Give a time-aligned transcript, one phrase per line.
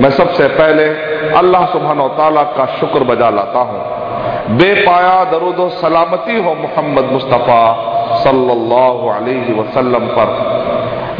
[0.00, 0.84] मैं सबसे पहले
[1.38, 7.62] अल्लाह सुबहान तआला का शुक्र बजा लाता हूँ। बेपाया दरुद सलामती हो मोहम्मद मुस्तफ़ा
[8.24, 10.30] सल्लल्लाहु अलैहि वसल्लम पर।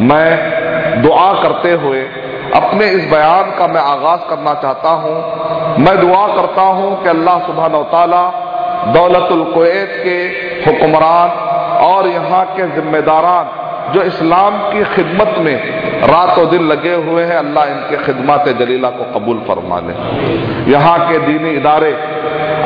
[0.03, 2.03] मैं दुआ करते हुए
[2.56, 5.17] अपने इस बयान का मैं आगाज़ करना चाहता हूँ।
[5.79, 8.25] मैं दुआ करता हूँ कि अल्लाह सुबहान तआला
[8.95, 10.19] दौलतुल कुवैत के
[10.67, 11.31] हुक्मरान
[11.84, 13.56] और यहाँ के जिम्मेदारान
[13.89, 15.56] जो इस्लाम की खिदमत में
[16.08, 19.94] रात और दिन लगे हुए हैं, अल्लाह इनके खिदमत जलीला को कबूल फरमा ले
[20.72, 21.92] यहाँ के दीनी इदारे,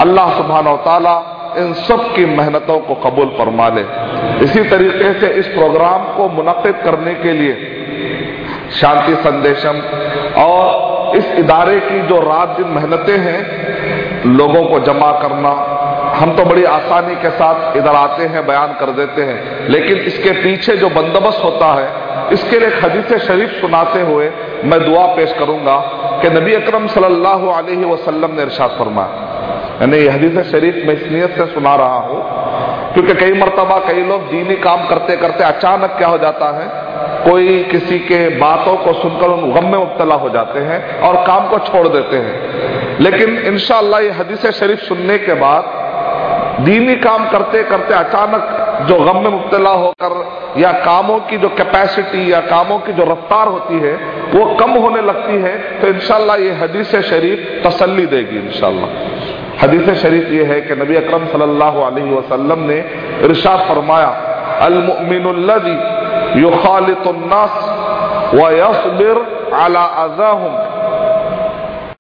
[0.01, 1.17] अल्लाह सुबहान तला
[1.59, 3.85] इन सब की मेहनतों को कबूल फरमा ले
[4.45, 7.55] इसी तरीके से इस प्रोग्राम को मुनद करने के लिए
[8.73, 9.81] शांति संदेशम
[10.43, 13.41] और इस इदारे की जो रात दिन मेहनतें हैं,
[14.29, 15.51] लोगों को जमा करना
[16.13, 20.33] हम तो बड़ी आसानी के साथ इधर आते हैं, बयान कर देते हैं। लेकिन इसके
[20.43, 21.89] पीछे जो बंदोबस्त होता है,
[22.33, 24.31] इसके लिए हदीस शरीफ सुनाते हुए
[24.65, 25.77] मैं दुआ पेश करूँगा
[26.23, 29.31] कि नबी अकरम सल्लल्लाहु अलैहि वसल्लम ने इरशाद फरमाया।
[29.81, 32.21] यानी हदीस शरीफ में इस नियत से सुना रहा हूँ,
[32.93, 36.67] क्योंकि कई मरतबा, कई लोग दीनी काम करते करते अचानक क्या हो जाता है,
[37.25, 41.49] कोई किसी के बातों को सुनकर उन गम में मुबतला हो जाते हैं और काम
[41.49, 45.81] को छोड़ देते हैं। लेकिन इंशाला ये हदीस शरीफ सुनने के बाद
[46.61, 48.43] दीनी काम करते करते अचानक
[48.89, 50.15] जो गम में मुबतला होकर
[50.59, 53.93] या कामों की जो कैपेसिटी या कामों की जो रफ्तार होती है,
[54.35, 58.89] वो कम होने लगती है तो इनशाला ये हदीस शरीफ तसल्ली देगी इनशाला
[59.63, 62.79] हदीस शरीफ ये है कि नबी अकरम सल्लल्लाहु अलैहि वसल्लम ने
[63.25, 64.11] इरशाद फरमाया,
[64.61, 65.77] अलमुमिनुल्लजी
[66.41, 67.55] युखालितुन्नास
[68.35, 69.17] व यस्बिर
[69.57, 70.55] अला अज़ाहुम।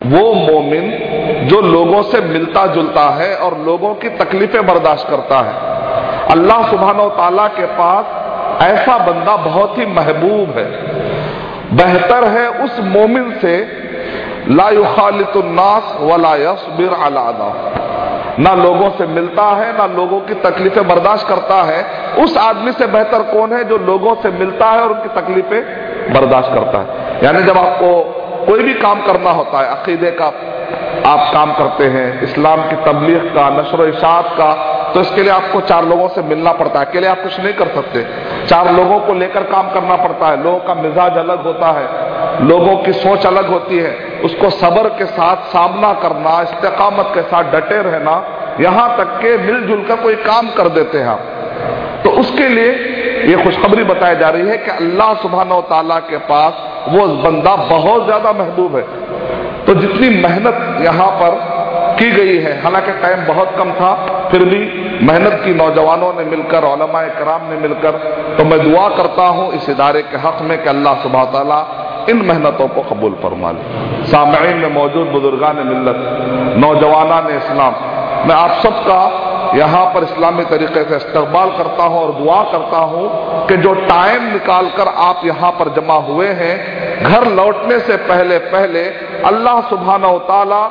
[0.04, 5.52] वो मोमिन जो लोगों से मिलता जुलता है और लोगों की तकलीफें बर्दाश्त करता है।
[6.30, 10.64] अल्लाह सुबहान ताला के पास ऐसा बंदा बहुत ही महबूब है।
[11.76, 13.54] बेहतर है उस मोमिन से,
[14.50, 17.70] ला युखालितुन्नास वला यस्बिर अला अज़ाहुम
[18.38, 21.80] ना लोगों से मिलता है, ना लोगों की तकलीफें बर्दाश्त करता है।
[22.24, 25.62] उस आदमी से बेहतर कौन है जो लोगों से मिलता है और उनकी तकलीफें
[26.12, 26.86] बर्दाश्त करता है?
[27.24, 27.90] यानी जब आपको
[28.46, 30.26] कोई भी काम करना होता है, अकीदे का
[31.06, 34.52] आप काम करते हैं, इस्लाम की तबलीग का, नशर इशात का
[34.94, 37.68] तो इसके लिए आपको चार लोगों से मिलना पड़ता है। अकेले आप कुछ नहीं कर
[37.68, 38.02] सकते।
[38.46, 42.76] चार लोगों को लेकर काम करना पड़ता है। लोगों का मिजाज अलग होता है। लोगों
[42.76, 43.92] की सोच अलग होती है।
[44.24, 48.16] उसको सबर के साथ सामना करना, इस्तेकामत के साथ डटे रहना,
[48.60, 51.22] यहाँ तक के मिलजुल कर कोई काम कर देते हैं आप।
[52.04, 52.72] तो उसके लिए
[53.26, 58.04] ये खुशखबरी बताई जा रही है कि अल्लाह सुबहान तला के पास वो बंदा बहुत
[58.04, 58.84] ज़्यादा महबूब है।
[59.66, 61.40] तो जितनी मेहनत यहाँ पर
[61.98, 63.92] की गई है, हालाँकि टाइम बहुत कम था,
[64.30, 64.58] फिर भी
[65.06, 67.98] मेहनत की नौजवानों ने मिलकर ओलमा कराम ने मिलकर
[68.38, 71.60] तो मैं दुआ करता हूँ इस इदारे के हक में कि अल्लाह सुबह तला
[72.10, 75.98] इन मेहनतों को कबूल फरमा ले। सामीन में मौजूद बुजुर्गान मिल्लत
[76.58, 77.74] नौजवाना ने इस्लाम,
[78.28, 78.98] मैं आप सबका
[79.54, 84.32] यहाँ पर इस्लामी तरीके से इस्तेमाल करता हूँ और दुआ करता हूँ कि जो टाइम
[84.32, 86.54] निकालकर आप यहाँ पर जमा हुए हैं,
[87.04, 88.84] घर लौटने से पहले पहले
[89.26, 90.62] अल्लाह सुबहाना ताला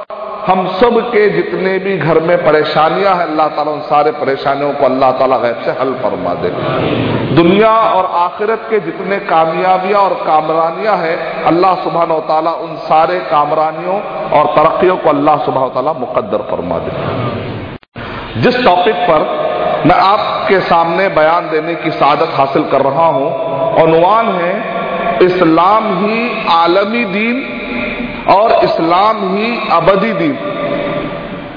[0.47, 4.85] हम सब के जितने भी घर में परेशानियाँ हैं, अल्लाह ताला उन सारे परेशानियों को
[4.85, 6.49] अल्लाह ताला गैब से हल फरमा दे।
[7.35, 14.01] दुनिया और आखिरत के जितने कामयाबियाँ और कामरानियाँ हैं, अल्लाह सुबहान ताला उन सारे कामरानियों
[14.31, 17.40] और तरक्कियों को अल्लाह सुबह ताला मुकद्दर फरमा दे।
[18.37, 19.23] जिस टॉपिक पर
[19.87, 23.27] मैं आपके सामने बयान देने की सादत हासिल कर रहा हूँ
[23.81, 24.81] अनुमान है
[25.23, 27.41] इस्लाम ही आलमी दीन
[28.29, 30.33] और इस्लाम ही अबदी दीन।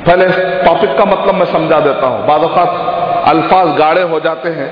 [0.07, 0.27] पहले
[0.65, 2.43] टॉपिक का मतलब मैं समझा देता हूँ। बाद
[3.29, 4.71] अल्फाज गाढ़े हो जाते हैं।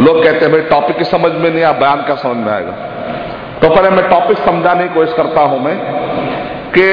[0.00, 2.72] लोग कहते हैं, भाई टॉपिक की समझ में नहीं आ बयान क्या समझ में आएगा?
[3.62, 5.76] तो पहले मैं टॉपिक समझाने की कोशिश करता हूँ मैं
[6.78, 6.86] कि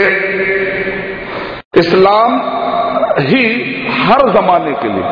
[1.79, 2.39] इस्लाम
[3.19, 3.43] ही
[4.07, 5.03] हर जमाने के लिए।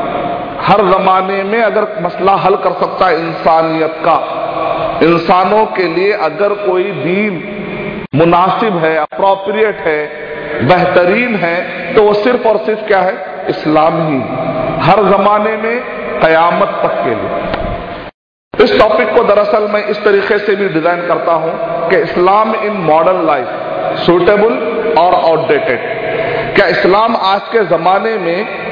[0.62, 4.18] हर जमाने में अगर मसला हल कर सकता है इंसानियत का,
[5.04, 7.34] इंसानों के लिए अगर कोई दीन
[8.16, 10.00] मुनासिब है अप्रोप्रिएट है,
[10.68, 13.14] बेहतरीन है तो वो सिर्फ़ और सिर्फ़ क्या है?
[13.50, 14.20] इस्लाम ही।
[14.82, 15.82] हर जमाने में
[16.22, 21.34] कयामत तक के लिए। इस टॉपिक को दरअसल मैं इस तरीके से भी डिज़ाइन करता
[21.34, 21.54] हूँ
[21.90, 23.48] कि Islam in modern life
[24.06, 24.54] suitable
[25.00, 28.65] और आउटडेटेड क्या इस्लाम आज के जमाने में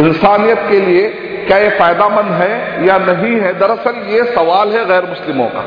[0.00, 1.08] इंसानियत के लिए
[1.46, 3.52] क्या ये फायदामंद है या नहीं है?
[3.58, 5.64] दरअसल ये सवाल है गैर मुस्लिमों का।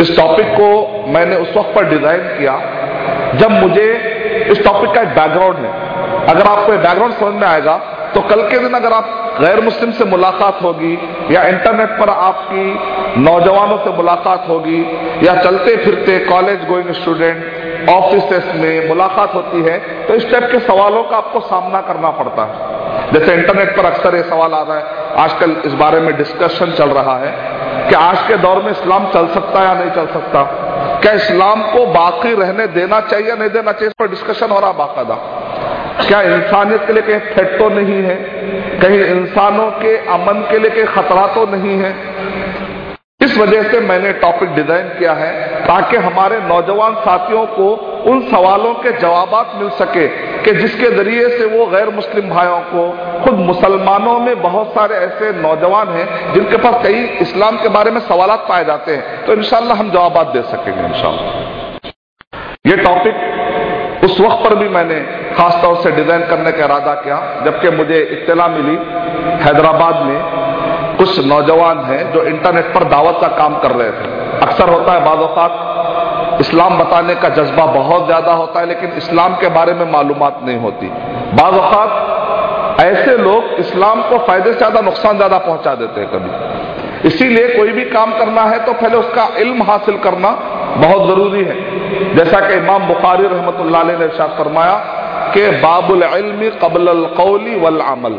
[0.00, 0.68] इस टॉपिक को
[1.12, 2.54] मैंने उस वक्त पर डिज़ाइन किया
[3.38, 3.86] जब मुझे
[4.50, 5.72] इस टॉपिक का एक बैकग्राउंड है।
[6.26, 7.76] अगर आपको बैकग्राउंड समझ में आएगा
[8.14, 10.94] तो कल के दिन अगर आप गैर मुस्लिम से मुलाकात होगी
[11.30, 14.80] या इंटरनेट पर आपकी नौजवानों से मुलाकात होगी
[15.26, 20.58] या चलते फिरते कॉलेज गोइंग स्टूडेंट ऑफ़िस में मुलाकात होती है तो इस टाइप के
[20.66, 22.78] सवालों का आपको सामना करना पड़ता है।
[23.12, 24.84] जैसे इंटरनेट पर अक्सर ये सवाल आ रहा है,
[25.16, 27.32] आजकल इस बारे में डिस्कशन चल रहा है
[27.88, 30.42] कि आज के दौर में इस्लाम चल सकता है या नहीं चल सकता?
[31.02, 33.88] क्या इस्लाम को बाकी रहने देना चाहिए नहीं देना चाहिए?
[33.88, 35.14] इस पर डिस्कशन हो रहा बाकायदा।
[36.06, 38.14] क्या इंसानियत के लिए कहीं थ्रेट तो नहीं है?
[38.80, 41.92] कहीं इंसानों के अमन के लिए कहीं खतरा तो नहीं है?
[43.20, 45.32] इस वजह से मैंने टॉपिक डिज़ाइन किया है
[45.64, 47.66] ताकि हमारे नौजवान साथियों को
[48.10, 50.06] उन सवालों के जवाब मिल सके
[50.44, 52.84] कि जिसके ज़रिए से वो गैर मुस्लिम भाइयों को,
[53.24, 58.00] खुद मुसलमानों में बहुत सारे ऐसे नौजवान हैं जिनके पास कई इस्लाम के बारे में
[58.02, 61.22] सवाल पाए जाते हैं। तो इनशाला हम जवाब दे सकेंगे इनशाला
[62.66, 65.00] ये टॉपिक उस वक्त पर भी मैंने
[65.36, 68.76] खासतौर से डिज़ाइन करने का इरादा किया, जबकि मुझे इत्तला मिली
[69.44, 70.59] हैदराबाद में।
[71.10, 74.08] कुछ नौजवान हैं जो इंटरनेट पर दावत का काम कर रहे थे।
[74.42, 79.48] अक्सर होता है बाज़ात इस्लाम बताने का जज्बा बहुत ज़्यादा होता है, लेकिन इस्लाम के
[79.48, 80.86] बारे में मालूम नहीं होती।
[81.34, 87.48] बाज़ात ऐसे लोग इस्लाम को फ़ायदे से ज़्यादा, नुकसान ज़्यादा पहुँचा देते हैं कभी। इसीलिए
[87.48, 90.30] कोई भी काम करना है तो पहले उसका इल्म हासिल करना
[90.78, 93.56] बहुत ज़रूरी है। जैसा कि इमाम बुखारी रहमत
[93.88, 94.74] ने इर्शाद फरमाया
[95.34, 98.18] कि बाबुल इल्मी कबल कौली वल अमल।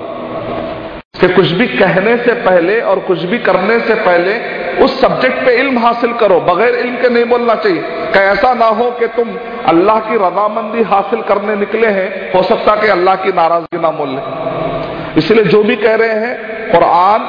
[1.22, 4.34] कि कुछ भी कहने से पहले और कुछ भी करने से पहले
[4.84, 8.66] उस सब्जेक्ट पे इल्म हासिल करो, बगैर इल्म के नहीं बोलना चाहिए। कि ऐसा ना
[8.66, 9.36] हो कि तुम
[9.68, 14.22] अल्लाह की रजामंदी हासिल करने निकले हैं, हो सकता कि अल्लाह की नाराज़गी ना मोल
[15.18, 17.22] इसलिए जो भी कह रहे हैं, कुरान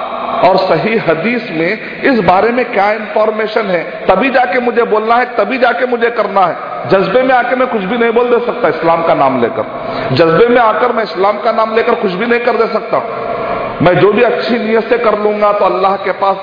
[0.49, 5.25] और सही हदीस में इस बारे में क्या इंफॉर्मेशन है, तभी जाके मुझे बोलना है,
[5.25, 8.69] तभी जाके मुझे करना है। जज्बे में आके मैं कुछ भी नहीं बोल दे सकता,
[8.69, 9.65] इस्लाम का नाम लेकर।
[10.13, 12.99] जज्बे में आकर मैं इस्लाम का नाम लेकर कुछ भी नहीं कर दे सकता।
[13.83, 16.37] मैं जो भी अच्छी नीयत से कर लूँगा तो अल्लाह के पास,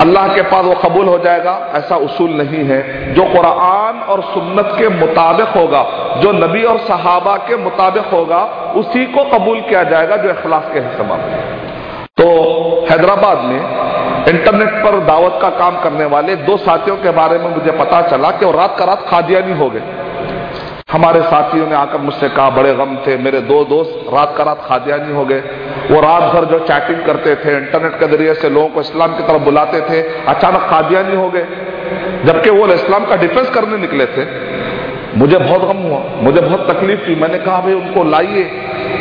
[0.00, 2.80] अल्लाह के पास वो कबूल हो जाएगा। ऐसा उसूल नहीं है।
[3.14, 5.82] जो कुरान और सुन्नत के मुताबिक होगा,
[6.16, 8.42] जो नबी और सहाबा के मुताबिक होगा,
[8.76, 11.16] उसी को कबूल किया जाएगा जो अखलास के हिस्सा
[12.16, 12.26] तो
[12.90, 13.60] हैदराबाद में
[14.28, 18.30] इंटरनेट पर दावत का काम करने वाले दो साथियों के बारे में मुझे पता चला
[18.30, 19.82] कि वो रात का रात खादियानी हो गए।
[20.92, 24.62] हमारे साथियों ने आकर मुझसे कहा, बड़े गम थे, मेरे दो दोस्त रात का रात
[24.66, 25.40] खादियानी हो गए।
[25.90, 29.22] वो रात भर जो चैटिंग करते थे, इंटरनेट के ज़रिए से लोगों को इस्लाम की
[29.22, 31.46] तरफ़ बुलाते थे, अचानक खादियानी हो गए।
[32.24, 34.26] जबकि वो इस्लाम का डिफेंस करने निकले थे।
[35.16, 38.50] मुझे बहुत गम हुआ, मुझे बहुत तकलीफ़ हुई। मैंने कहा, भाई, उनको लाइए,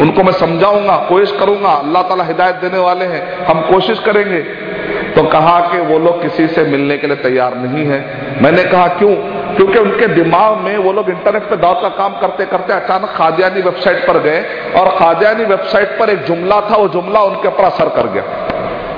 [0.01, 4.69] उनको मैं समझाऊँगा, कोशिश करूँगा। अल्लाह ताला हिदायत देने वाले हैं, हम कोशिश करेंगे।
[5.15, 7.99] तो कहा कि वो लोग किसी से मिलने के लिए तैयार नहीं है।
[8.41, 9.15] मैंने कहा, क्यों?
[9.55, 13.61] क्योंकि उनके दिमाग में वो लोग इंटरनेट पे दाव का काम करते करते अचानक खादियानी
[13.61, 14.39] वेबसाइट पर गए
[14.77, 18.23] और खादियानी वेबसाइट पर एक जुमला था, वो जुमला उनके ऊपर असर कर गया।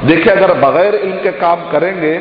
[0.05, 2.17] देखिए, अगर बगैर इनके काम करेंगे,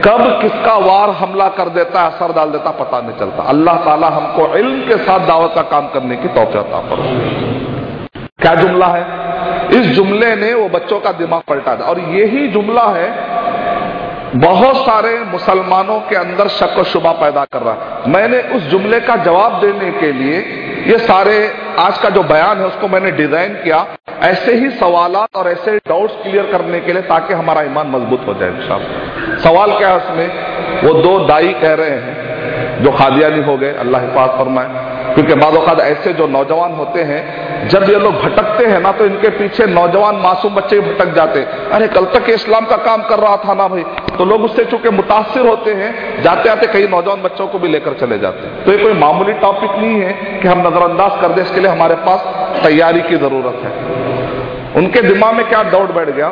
[0.00, 4.06] कब किसका वार हमला कर देता है असर डाल देता, पता नहीं चलता। अल्लाह ताला
[4.06, 6.96] हमको इल्म के साथ दावत का काम करने की तोफता पर
[8.40, 9.04] क्या जुमला है?
[9.70, 13.08] इस जुमले ने वो बच्चों का दिमाग पलटा था। और यही जुमला है,
[14.36, 19.00] बहुत सारे मुसलमानों के अंदर शक व शुबा पैदा कर रहा है। मैंने उस जुमले
[19.00, 20.38] का जवाब देने के लिए
[20.86, 21.36] ये सारे
[21.78, 23.86] आज का जो बयान है, उसको मैंने डिज़ाइन किया
[24.22, 28.34] ऐसे ही सवालात और ऐसे डाउट्स क्लियर करने के लिए ताकि हमारा ईमान मज़बूत हो
[28.34, 30.28] जाए इंशाल्लाह। सवाल क्या है उसमें?
[30.82, 35.80] वो दो दाई कह रहे हैं, जो खादियानी हो गए, अल्लाह हिफाज फरमाए। क्योंकि बाद
[35.80, 37.22] ऐसे जो नौजवान होते हैं
[37.68, 41.40] जब ये लोग भटकते हैं ना तो इनके पीछे नौजवान मासूम बच्चे भटक जाते
[41.72, 43.84] अरे, कल तक इस्लाम का काम कर रहा था ना भाई।
[44.18, 47.94] तो लोग उससे चूँकि मुतासर होते हैं जाते आते कई नौजवान बच्चों को भी लेकर
[48.00, 51.42] चले जाते हैं। तो ये कोई मामूली टॉपिक नहीं है कि हम नजरअंदाज कर दें,
[51.42, 52.20] इसके लिए हमारे पास
[52.64, 53.72] तैयारी की ज़रूरत है।
[54.76, 56.28] उनके दिमाग में क्या डाउट बैठ गया?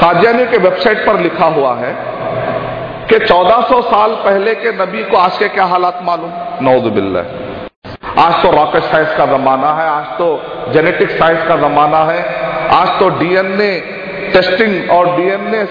[0.00, 1.92] कादियानी के वेबसाइट पर लिखा हुआ है
[3.08, 6.30] कि 1400 साल पहले के नबी को आज के क्या हालात मालूम?
[6.62, 7.22] नौजुबिल्ला
[8.18, 12.20] आज तो रॉकेट साइंस का जमाना है, आज तो जेनेटिक साइंस का जमाना है,
[12.70, 13.72] आज तो डीएनए
[14.32, 15.64] टेस्टिंग और डीएनए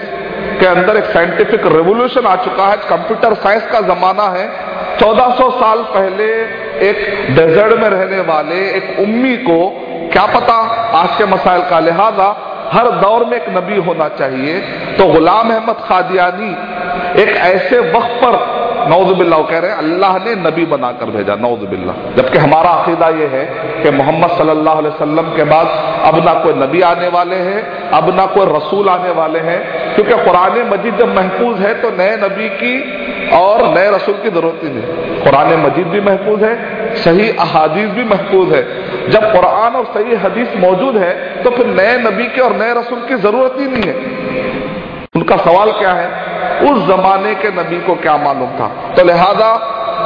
[0.60, 4.46] के अंदर एक साइंटिफिक रेवोल्यूशन आ चुका है कंप्यूटर साइंस का जमाना है।
[4.96, 6.26] 1400 साल पहले
[6.88, 9.58] एक डेजर्ट में रहने वाले एक उम्मी को
[10.12, 10.54] क्या पता
[10.98, 12.28] आज के मसाइल का लिहाजा,
[12.72, 14.58] हर दौर में एक नबी होना चाहिए।
[14.98, 16.50] तो गुलाम अहमद खादियानी
[17.22, 22.38] एक ऐसे वक्त पर नौजबिल्ला कह रहे हैं, अल्लाह ने नबी बनाकर भेजा नौजबिल्ला जबकि
[22.38, 23.44] हमारा अकीदा यह है
[23.82, 25.66] कि मोहम्मद सल्लल्लाहु अलैहि के बाद
[26.06, 27.60] अब ना कोई नबी आने वाले हैं,
[27.92, 29.60] अब ना कोई रसूल आने वाले हैं,
[29.94, 32.74] क्योंकि कुरान मजीद जब महफूज है तो नए नबी की
[33.34, 36.54] और नए रसूल की ज़रूरत ही नहीं। कुरान मजीद भी महफूज है,
[36.96, 38.62] सही अहादीस भी महफूज है।
[39.10, 41.12] जब कुरान और सही हदीस मौजूद है
[41.42, 43.96] तो फिर नए नबी के और नए रसूल की ज़रूरत ही नहीं है।
[45.16, 46.08] उनका सवाल क्या है?
[46.62, 48.68] उस जमाने के नबी को क्या मालूम था?
[48.96, 49.50] तो लिहाजा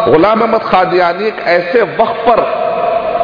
[0.07, 2.41] गुलाम अहमद खादियानी एक ऐसे वक्त पर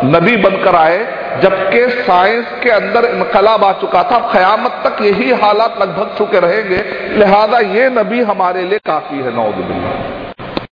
[0.07, 0.99] नबी बनकर आए,
[1.43, 6.83] जबकि साइंस के अंदर इनकलाब आ चुका था। कयामत तक यही हालात लगभग चुके रहेंगे।
[7.19, 9.93] लिहाजा ये नबी हमारे लिए काफ़ी है नौदबिल्ला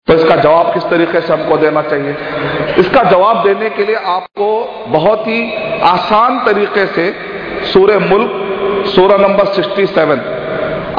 [0.08, 2.16] तो इसका जवाब किस तरीके से हमको देना चाहिए?
[2.78, 4.48] इसका जवाब देने के लिए आपको
[4.88, 5.40] बहुत ही
[5.84, 7.04] आसान तरीके से
[7.72, 10.44] सूर्य मुल्क सूर्य नंबर 67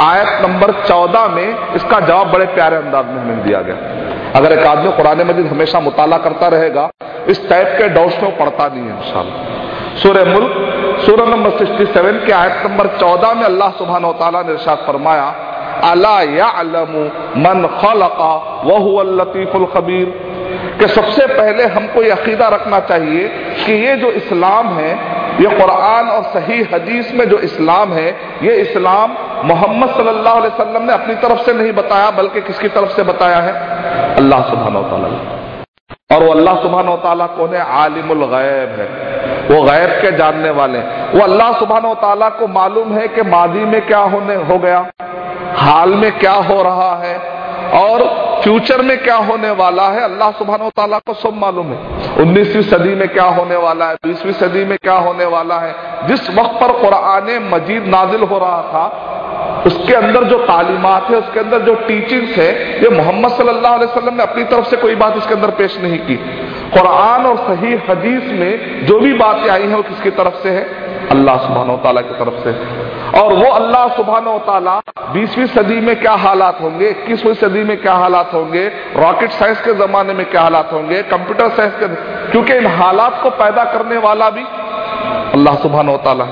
[0.02, 3.76] आयत नंबर 14 में इसका जवाब बड़े प्यारे अंदाज में हमें दिया गया।
[4.36, 6.90] अगर एक आदमी कुरान मजिद हमेशा मुताला करता रहेगा,
[7.28, 10.54] इस टाइप के डाउट्स में पढ़ता नहीं है, इंशाल्लाह। सूर्य मुल्क
[11.06, 15.36] सूर्य नंबर 67 के आयत नंबर 14 में अल्लाह सुबहान तआला ने इरशाद फरमाया,
[15.84, 17.04] अला यालमु
[17.40, 20.08] मन खलका वह लतीफुल खबीर?
[20.80, 23.28] कि सबसे पहले हमको यह अकीदा रखना चाहिए
[23.66, 28.08] कि ये जो इस्लाम है ये कुरान और सही हदीस में जो इस्लाम है,
[28.44, 29.12] ये इस्लाम
[29.46, 33.38] मोहम्मद सल्लल्लाहु अलैहि वसल्लम ने अपनी तरफ़ से नहीं बताया, बल्कि किसकी तरफ़ से बताया
[33.38, 33.54] है?
[34.16, 34.76] अल्लाह सुबहान
[36.14, 37.62] और वो अल्लाह सुबहान तला कौन है?
[37.76, 38.88] आलिमुल गैब है।
[39.50, 40.80] वो गैब के जानने वाले।
[41.14, 44.86] वो अल्लाह सुबहान तला को मालूम है कि मादी में क्या होने हो गया,
[45.58, 47.18] हाल में क्या हो रहा है,
[47.82, 48.04] और
[48.44, 52.96] फ्यूचर में क्या होने वाला है, अल्लाह सुबहान तला को सब मालूम है। उन्नीसवीं सदी
[52.96, 53.96] में क्या होने वाला है?
[53.96, 55.76] बीसवीं सदी में क्या होने वाला है?
[56.08, 59.14] जिस वक्त पर कुरान मजीद नाजिल हो रहा था,
[59.68, 64.14] उसके अंदर जो तालीमत है, उसके अंदर जो टीचिंग्स है, ये मोहम्मद सल्लल्लाहु अलैहि वसल्लम
[64.16, 66.16] ने अपनी तरफ़ से कोई बात इसके अंदर पेश नहीं की।
[66.74, 70.64] कुरान और सही हदीस में जो भी बातें आई हैं, वो किसकी तरफ़ से है?
[71.12, 72.52] अल्लाह सुबहान तला की तरफ़ से।
[73.16, 74.80] और वो अल्लाह सुबहान तला
[75.14, 79.74] बीसवीं सदी में क्या हालात होंगे, इक्कीसवीं सदी में क्या हालात होंगे, रॉकेट साइंस के
[79.74, 81.88] जमाने में क्या हालात होंगे, कंप्यूटर साइंस के,
[82.32, 84.44] क्योंकि इन हालात को पैदा करने वाला भी
[85.34, 86.28] अल्लाह सुबहान तला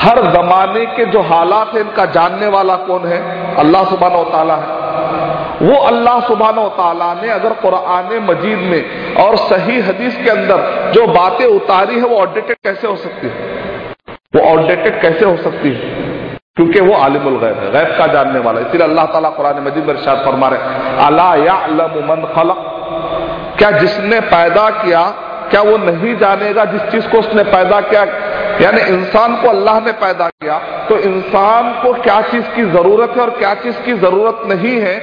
[0.00, 3.18] हर जमाने के जो हालात है, इनका जानने वाला कौन है?
[3.56, 4.78] अल्लाह सुबहान तला है।
[5.62, 11.06] वो अल्लाह सुबहान तला ने अगर कुरान मजीद में और सही हदीस के अंदर जो
[11.06, 13.69] बातें उतारी है, वो ऑडिटेड कैसे हो सकती है?
[14.32, 15.98] वो आउटडेटेड कैसे हो सकती है?
[16.56, 19.96] क्योंकि वो आलिमुल गैब है, गैब का जानने वाला इसलिए अल्लाह ताला कुरान मजीद में
[20.24, 20.60] फरमा रहे
[21.06, 21.54] अला या
[22.08, 22.58] मन खलक?
[23.58, 25.02] क्या जिसने पैदा किया,
[25.50, 28.02] क्या वो नहीं जानेगा जिस चीज़ को उसने पैदा किया?
[28.60, 30.58] यानी इंसान को अल्लाह ने पैदा किया
[30.88, 34.94] तो इंसान को क्या चीज़ की ज़रूरत है और क्या चीज़ की ज़रूरत नहीं है,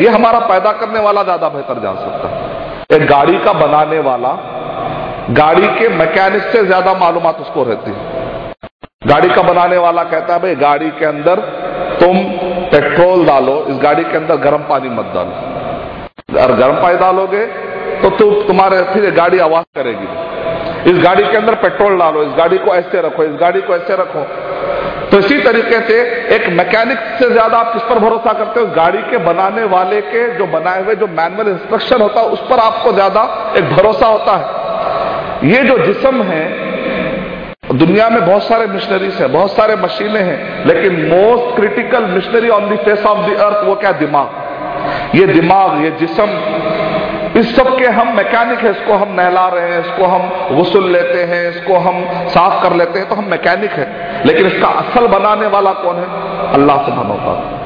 [0.00, 2.34] ये हमारा पैदा करने वाला ज़्यादा बेहतर जान सकता है।
[2.92, 4.32] एक गाड़ी का बनाने वाला,
[5.36, 7.99] गाड़ी के मैकेनिक से ज़्यादा मालूम उसको रहती है।
[9.10, 11.40] गाड़ी का बनाने वाला कहता है, भाई, गाड़ी के अंदर
[12.00, 12.18] तुम
[12.70, 17.46] पेट्रोल डालो, इस गाड़ी के अंदर गर्म पानी मत डालो। अगर गर्म पानी डालोगे
[18.02, 22.58] तो तुम तुम्हारे फिर गाड़ी आवाज़ करेगी। इस गाड़ी के अंदर पेट्रोल डालो, इस गाड़ी
[22.58, 24.22] को ऐसे रखो, इस गाड़ी को ऐसे रखो।
[25.10, 25.98] तो इसी तरीके से
[26.34, 28.66] एक मैकेनिक से ज़्यादा आप किस पर भरोसा करते हो?
[28.76, 32.58] गाड़ी के बनाने वाले के जो बनाए हुए जो मैनुअल इंस्ट्रक्शन होता है, उस पर
[32.60, 33.22] आपको ज़्यादा
[33.56, 36.44] एक भरोसा होता है। ये जो जिसम है
[37.72, 42.70] दुनिया में बहुत सारे मिशनरीज हैं, बहुत सारे मशीनें हैं, लेकिन most critical machinery on
[42.70, 44.30] the face of the earth वो क्या दिमाग?
[45.14, 46.28] ये दिमाग, ये जिसम,
[47.38, 51.22] इस सब के हम मैकेनिक है, इसको हम नहला रहे हैं, इसको हम गुसल लेते
[51.22, 53.88] हैं, इसको हम साफ़ कर लेते हैं तो हम मैकेनिक है।
[54.26, 56.06] लेकिन इसका असल बनाने वाला कौन है?
[56.52, 57.59] अल्लाह से होता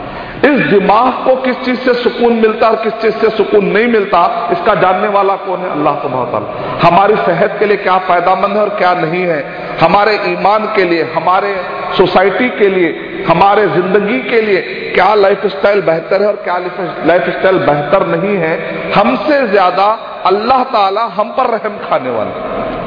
[0.45, 4.19] इस दिमाग को किस चीज़ से सुकून मिलता और किस चीज़ से सुकून नहीं मिलता,
[4.53, 5.71] इसका जानने वाला कौन है?
[5.71, 9.41] अल्लाह सुबह हमारी सेहत के लिए क्या फायदामंद है और क्या नहीं है?
[9.81, 11.55] हमारे ईमान के लिए, हमारे
[11.97, 12.91] सोसाइटी के लिए,
[13.29, 14.61] हमारे ज़िंदगी के लिए
[14.95, 16.57] क्या लाइफ स्टाइल बेहतर है और क्या
[17.07, 18.55] लाइफ स्टाइल बेहतर नहीं है?
[18.93, 19.87] हमसे ज़्यादा
[20.27, 22.33] अल्लाह ताला हम पर रहम खाने वाले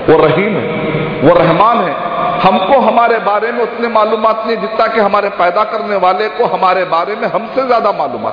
[0.07, 0.86] वो रहीम है।
[1.19, 1.93] वो रहमान है।
[2.41, 6.83] हमको हमारे बारे में उतने मालूम नहीं जितना कि हमारे पैदा करने वाले को हमारे
[6.87, 8.27] बारे में हमसे ज़्यादा मालूम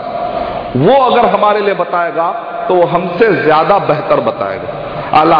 [0.78, 2.30] वो अगर हमारे लिए बताएगा
[2.68, 4.82] तो वो हमसे ज़्यादा बेहतर बताएगा।
[5.14, 5.38] अला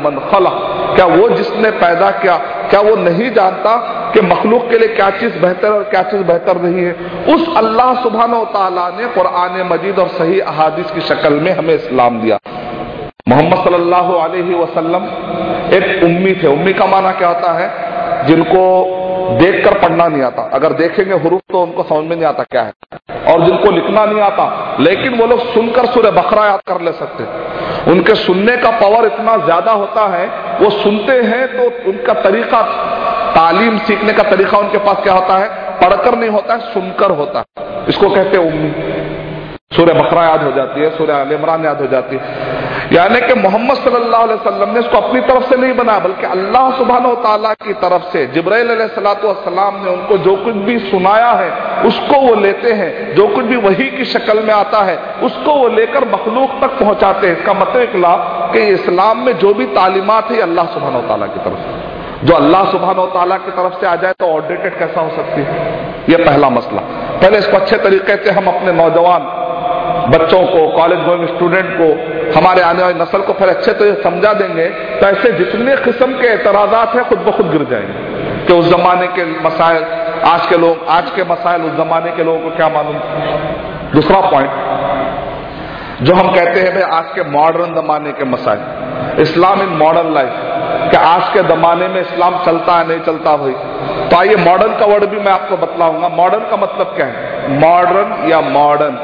[0.00, 0.50] मन खला
[0.94, 2.36] क्या वो जिसने पैदा किया,
[2.70, 3.74] क्या वो नहीं जानता
[4.14, 6.92] कि मखलूक के लिए क्या चीज़ बेहतर और क्या चीज़ बेहतर नहीं है?
[7.34, 12.20] उस अल्लाह सुबहान तला ने कुरान मजीद और सही अहादिस की शक्ल में हमें इस्लाम
[12.20, 12.38] दिया।
[13.28, 15.04] मोहम्मद सल्लल्लाहु अलैहि वसल्लम
[15.74, 17.66] एक उम्मी थे। उम्मी का माना क्या होता है?
[18.26, 18.62] जिनको
[19.38, 22.72] देखकर पढ़ना नहीं आता। अगर देखेंगे हरूफ तो उनको समझ में नहीं आता क्या है।
[23.32, 27.24] और जिनको लिखना नहीं आता, लेकिन वो लोग सुनकर सूर्य बकरा याद कर ले सकते।
[27.90, 30.26] उनके सुनने का पावर इतना ज़्यादा होता है,
[30.60, 32.62] वो सुनते हैं तो उनका तरीका,
[33.34, 35.48] तालीम सीखने का तरीका उनके पास क्या होता है?
[35.80, 38.97] पढ़कर नहीं होता है, सुनकर होता है। इसको कहते हैं उम्मी।
[39.70, 43.34] सूर्य बकरा याद हो जाती है सूर्य अल इमरान याद हो जाती है। यानी कि
[43.34, 47.52] मोहम्मद सल्लल्लाहु अलैहि वसल्लम ने इसको अपनी तरफ़ से नहीं बनाया बल्कि अल्लाह सुबहान तला
[47.56, 51.50] की तरफ़ से जब्राइल सलाम ने उनको जो कुछ भी सुनाया है,
[51.84, 55.68] उसको वो लेते हैं। जो कुछ भी वही की शक्ल में आता है, उसको वो
[55.68, 60.40] लेकर मखलूक तक पहुंचाते हैं। इसका मतलब इकलाब कि इस्लाम में जो भी तालीमत है
[60.42, 64.12] अल्लाह सुबहान तला की तरफ़ से। जो अल्लाह सुबहान तला की तरफ़ से आ जाए
[64.12, 65.52] तो ऑडिटेड कैसा हो सकती है?
[66.08, 66.80] यह पहला मसला।
[67.20, 69.36] पहले इसको अच्छे तरीके से हम अपने नौजवान
[70.08, 71.88] बच्चों को कॉलेज गोइंग स्टूडेंट को,
[72.38, 76.26] हमारे आने वाली नस्ल को फिर अच्छे तरह समझा देंगे तो ऐसे जितने किस्म के
[76.26, 78.08] एतराजात हैं, खुद ब खुद गिर जाएँगे।
[78.46, 79.84] कि उस जमाने के मसाइल,
[80.26, 82.94] आज के लोग, आज के मसाइल, उस जमाने के लोगों को क्या मालूम
[83.92, 84.50] दूसरा पॉइंट
[86.02, 88.60] जो हम कहते हैं, भाई, आज के मॉडर्न जमाने के मसाइल।
[89.20, 90.30] इस्लाम इन मॉडर्न लाइफ
[90.90, 93.52] कि आज के जमाने में इस्लाम चलता है, नहीं चलता भाई।
[94.08, 97.48] तो आइए मॉडर्न का वर्ड भी मैं आपको बतलाऊँगा। मॉडर्न का मतलब क्या है?
[97.48, 98.98] मॉडर्न या मॉडर्न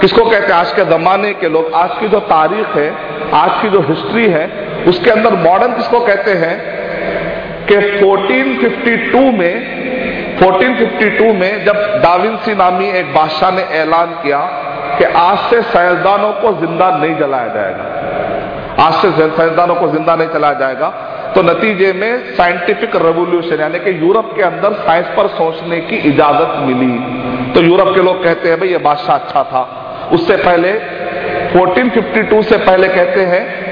[0.00, 0.60] किसको कहते हैं?
[0.60, 2.94] आज के जमाने के लोग, आज की जो तारीख है,
[3.32, 6.76] आज की जो हिस्ट्री है, उसके अंदर मॉडर्न किसको कहते हैं?
[7.66, 9.76] कि 1452 में
[10.38, 14.38] 1452 में जब डाविंसी नामी एक बादशाह ने ऐलान किया
[14.98, 17.84] कि आज से साइंसदानों को ज़िंदा नहीं जलाया जाएगा।
[18.84, 20.88] आज से साइंसदानों को ज़िंदा नहीं चलाया जाएगा।
[21.34, 26.54] तो नतीजे में साइंटिफिक रेवोल्यूशन यानी कि यूरोप के अंदर साइंस पर सोचने की इजाज़त
[26.58, 26.98] मिली।
[27.52, 30.72] तो यूरोप के लोग कहते हैं, भाई ये बादशाह अच्छा था। उससे पहले
[31.52, 33.66] 1452 से पहले कहते हैं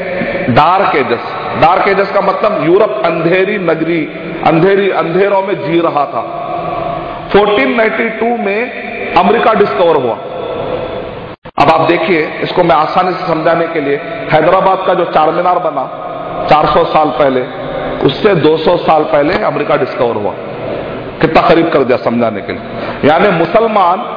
[0.55, 4.09] डार्क एजस डार्क एजस का मतलब यूरोप अंधेरी नगरी,
[4.47, 6.23] अंधेरी, अंधेरों में जी रहा था।
[7.31, 10.15] 1492 में अमेरिका डिस्कवर हुआ।
[11.59, 13.97] अब आप देखिए, इसको मैं आसानी से समझाने के लिए
[14.33, 15.85] हैदराबाद का जो चार मीनार बना
[16.51, 17.41] 400 साल पहले,
[18.07, 20.33] उससे 200 साल पहले अमेरिका डिस्कवर हुआ।
[21.21, 22.63] कितना करीब कर दिया समझाने के लिए।
[23.11, 24.14] यानी मुसलमान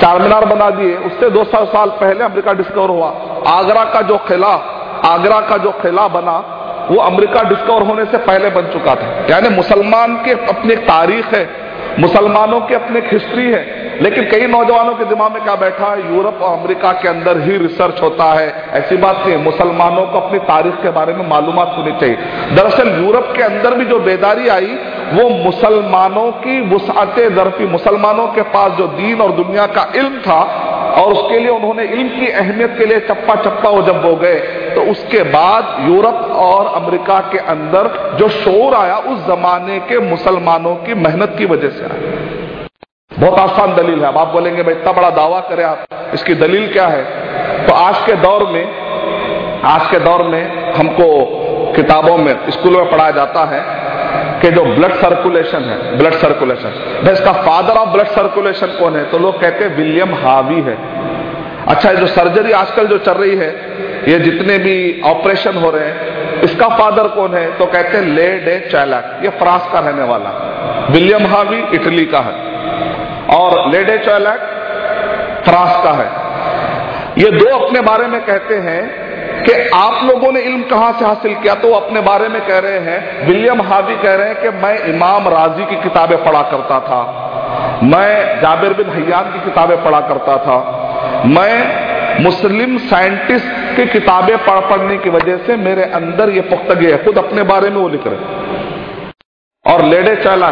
[0.00, 3.14] चार मीनार बना दिए। उससे दो सौ साल पहले अमेरिका डिस्कवर हुआ।
[3.46, 6.54] आगरा का जो किला आगरा का जो किला बना,
[6.90, 11.50] वो अमेरिका डिस्कवर होने से पहले बन चुका था। यानी मुसलमान के अपनी तारीख है,
[11.98, 16.16] मुसलमानों की अपनी हिस्ट्री है। लेकिन कई नौजवानों के दिमाग में क्या बैठा है?
[16.16, 20.38] यूरोप और अमेरिका के अंदर ही रिसर्च होता है। ऐसी बात नहीं मुसलमानों को अपनी
[20.38, 22.16] तारीख के बारे में मालूम होनी चाहिए।
[22.52, 24.78] दरअसल यूरोप के अंदर भी जो बेदारी आई
[25.12, 30.64] वो मुसलमानों की वसात दरफी मुसलमानों के पास जो दीन और दुनिया का इल्म था,
[30.98, 34.34] और उसके लिए उन्होंने इल्म की अहमियत के लिए चप्पा चप्पा वो जब हो गए।
[34.74, 40.74] तो उसके बाद यूरोप और अमेरिका के अंदर जो शोर आया, उस जमाने के मुसलमानों
[40.74, 42.28] की मेहनत की वजह से आया।
[43.18, 46.72] बहुत आसान दलील है। अब आप बोलेंगे, भाई, इतना बड़ा दावा करें आप, इसकी दलील
[46.72, 47.04] क्या है?
[47.66, 48.64] तो आज के दौर में,
[49.64, 51.26] आज के दौर में हमको
[51.76, 53.87] किताबों में, स्कूलों में पढ़ाया जाता है
[54.42, 59.04] कि जो ब्लड सर्कुलेशन है ब्लड सर्कुलेशन भाई, इसका फादर ऑफ़ ब्लड सर्कुलेशन कौन है?
[59.04, 60.76] तो लोग कहते हैं विलियम हावी है।
[61.68, 63.48] अच्छा जो सर्जरी आजकल जो चल रही है,
[64.08, 67.58] ये जितने भी ऑपरेशन हो रहे हैं, इसका फादर कौन है?
[67.58, 70.30] तो कहते हैं ले डे चैलक ये फ्रांस का रहने वाला।
[70.90, 72.48] विलियम हावी इटली का है।
[73.38, 74.38] और लेडे चैलक
[75.44, 76.28] फ्रांस का है।
[77.18, 79.07] ये दो अपने बारे में कहते हैं
[79.40, 81.54] कि आप लोगों ने इल्म कहाँ से हासिल किया?
[81.54, 85.28] तो अपने बारे में कह रहे हैं, विलियम हावी कह रहे हैं कि मैं इमाम
[85.28, 87.00] राज़ी की किताबें पढ़ा करता था।
[87.82, 90.56] मैं जाबिर बिन हयान की किताबें पढ़ा करता था।
[91.26, 97.04] मैं मुस्लिम साइंटिस्ट की किताबें पढ़, पढ़ने की वजह से मेरे अंदर ये पुख्तगी है।
[97.04, 100.48] खुद अपने बारे में वो लिख रहे और लेडे चला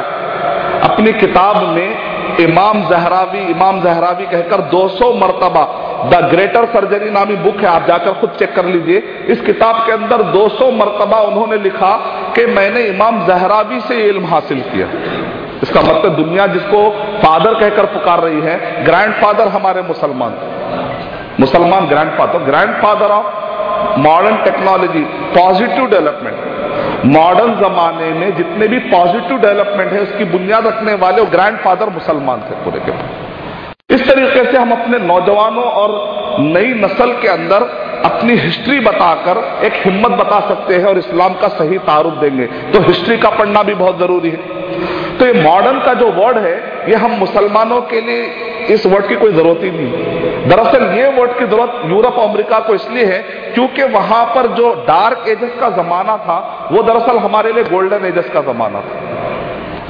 [0.85, 2.06] अपनी किताब में
[2.40, 5.62] इमाम जहरावी इमाम जहरावी कहकर 200 मरतबा,
[6.05, 9.92] द ग्रेटर सर्जरी नामी बुक है, आप जाकर खुद चेक कर लीजिए। इस किताब के
[9.92, 11.92] अंदर 200 मरतबा उन्होंने लिखा
[12.37, 14.88] कि मैंने इमाम जहरावी से इल्म हासिल किया।
[15.62, 16.88] इसका मतलब दुनिया जिसको
[17.22, 20.37] फादर कहकर पुकार रही है ग्रैंड फादर हमारे मुसलमान।
[21.40, 25.01] मुसलमान grand father grand father of modern technology
[25.35, 26.56] positive development
[27.06, 32.40] modern जमाने में जितने भी पॉजिटिव डेवलपमेंट है, उसकी बुनियाद रखने वाले ग्रैंड फादर मुसलमान
[32.40, 32.92] थे पूरे के
[33.94, 35.90] इस तरीके से हम अपने नौजवानों और
[36.40, 37.62] नई नस्ल के अंदर
[38.04, 42.80] अपनी हिस्ट्री बताकर एक हिम्मत बता सकते हैं और इस्लाम का सही तारुफ देंगे। तो
[42.80, 44.56] हिस्ट्री का पढ़ना भी बहुत ज़रूरी है।
[45.18, 46.55] तो ये मॉडर्न का जो वर्ड है,
[46.88, 48.24] ये हम मुसलमानों के लिए
[48.70, 52.59] इस वर्ड की कोई ज़रूरत ही नहीं। दरअसल ये वर्ड की ज़रूरत यूरोप और अमेरिका
[52.59, 53.18] को इसलिए है,
[53.55, 58.31] क्योंकि वहाँ पर जो डार्क एजेस का जमाना था, वो दरअसल हमारे लिए गोल्डन एजेस
[58.35, 59.05] का जमाना था।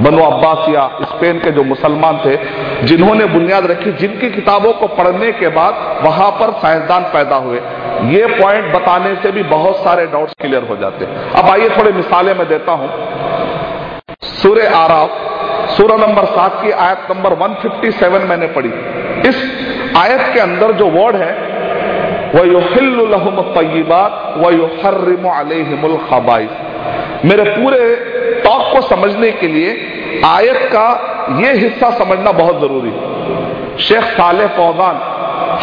[0.00, 2.36] बनो अब्बास या स्पेन के जो मुसलमान थे,
[2.86, 7.60] जिन्होंने बुनियाद रखी, जिनकी किताबों को पढ़ने के बाद वहाँ पर साइंसदान पैदा हुए।
[8.10, 11.92] ये पॉइंट बताने से भी बहुत सारे डाउट्स क्लियर हो जाते हैं। अब आइए थोड़े
[11.92, 12.88] मिसालें मैं देता हूँ।
[14.42, 15.10] सूर्य आराफ
[15.70, 18.68] सूर्य नंबर सात की आयत नंबर 157 मैंने पढ़ी।
[19.28, 19.36] इस
[19.96, 21.32] आयत के अंदर जो वर्ड है
[22.34, 27.94] वह युहिल्लुलहुम तय्यिबात व युहर्रिमु अलैहिमुल खबाइस। मेरे पूरे
[28.44, 29.70] टॉक को समझने के लिए
[30.24, 30.86] आयत का
[31.40, 35.00] यह हिस्सा समझना बहुत ज़रूरी है। शेख साले फौजान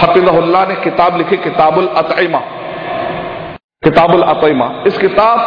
[0.02, 2.40] हफिजुल्लाह ने किताब लिखी, किताबुल अतईमा।
[3.84, 5.40] किताबुल अतईमा। इस किताब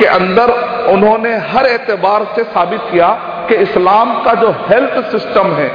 [0.00, 3.08] के अंदर उन्होंने हर एतबार से साबित किया
[3.48, 5.70] कि इस्लाम का जो हेल्थ सिस्टम है,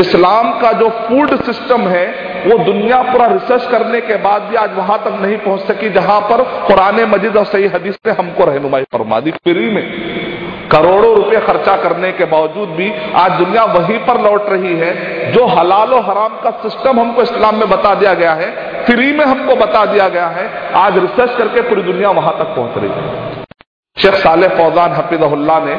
[0.00, 2.06] इस्लाम का जो फ़ूड सिस्टम है,
[2.46, 6.20] वो दुनिया पूरा रिसर्च करने के बाद भी आज वहाँ तक नहीं पहुँच सकी, जहाँ
[6.20, 9.82] पर कुरान मजिद और सही हदीस ने हमको रहनुमाई फरमा दी। फ्री में
[10.70, 15.46] करोड़ों रुपए खर्चा करने के बावजूद भी आज दुनिया वहीं पर लौट रही है, जो
[15.48, 18.50] हलाल और हराम का सिस्टम हमको इस्लाम में बता दिया गया है,
[18.84, 22.78] फ्री में हमको बता दिया गया है, आज रिसर्च करके पूरी दुनिया वहाँ तक पहुँच
[22.78, 23.27] रही है।
[24.02, 25.74] शेख साले फौजान हफिजुल्लाह ने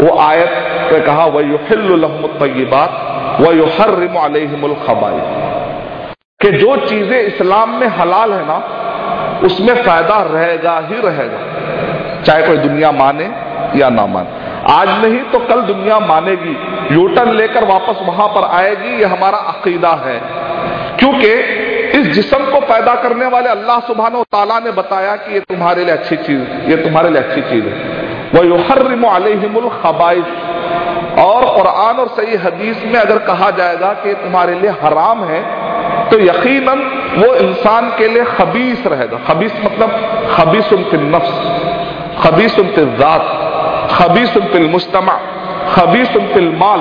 [0.00, 0.52] वो आयत
[0.90, 2.90] पे कहा वह युहिल्लुलहमुत्तय्यिबात
[3.40, 5.26] व युहर्रिम अलैहिमुल खबाइस
[6.40, 8.56] कि जो चीज़ें इस्लाम में हलाल है ना,
[9.44, 11.40] उसमें फ़ायदा रहेगा ही रहेगा,
[12.24, 13.24] चाहे कोई दुनिया माने
[13.74, 14.30] या ना माने।
[14.72, 16.54] आज नहीं तो कल दुनिया मानेगी
[16.94, 20.18] यूटर्न लेकर वापस वहाँ पर आएगी, ये हमारा अकीदा है।
[20.98, 21.32] क्योंकि
[21.90, 25.94] इस जिसम को पैदा करने वाले अल्लाह सुबहान ताला ने बताया कि ये तुम्हारे लिए
[25.94, 27.74] अच्छी चीज़, ये तुम्हारे लिए अच्छी चीज़ है।
[28.34, 30.28] वह युहर्रिम अलैहिमुल खबाइस
[31.20, 35.40] और कुरान और सही हदीस में अगर कहा जाएगा कि तुम्हारे लिए हराम है
[36.10, 36.80] तो यकीनन
[37.16, 39.90] वो इंसान के लिए खबीस रहेगा। खबीस मतलब
[40.32, 41.34] खबीस फिल नफ्स
[42.20, 43.24] खबीस फिल जात
[43.92, 45.18] खबीस फिल मुस्तमा
[45.68, 46.80] खबीस फिल माल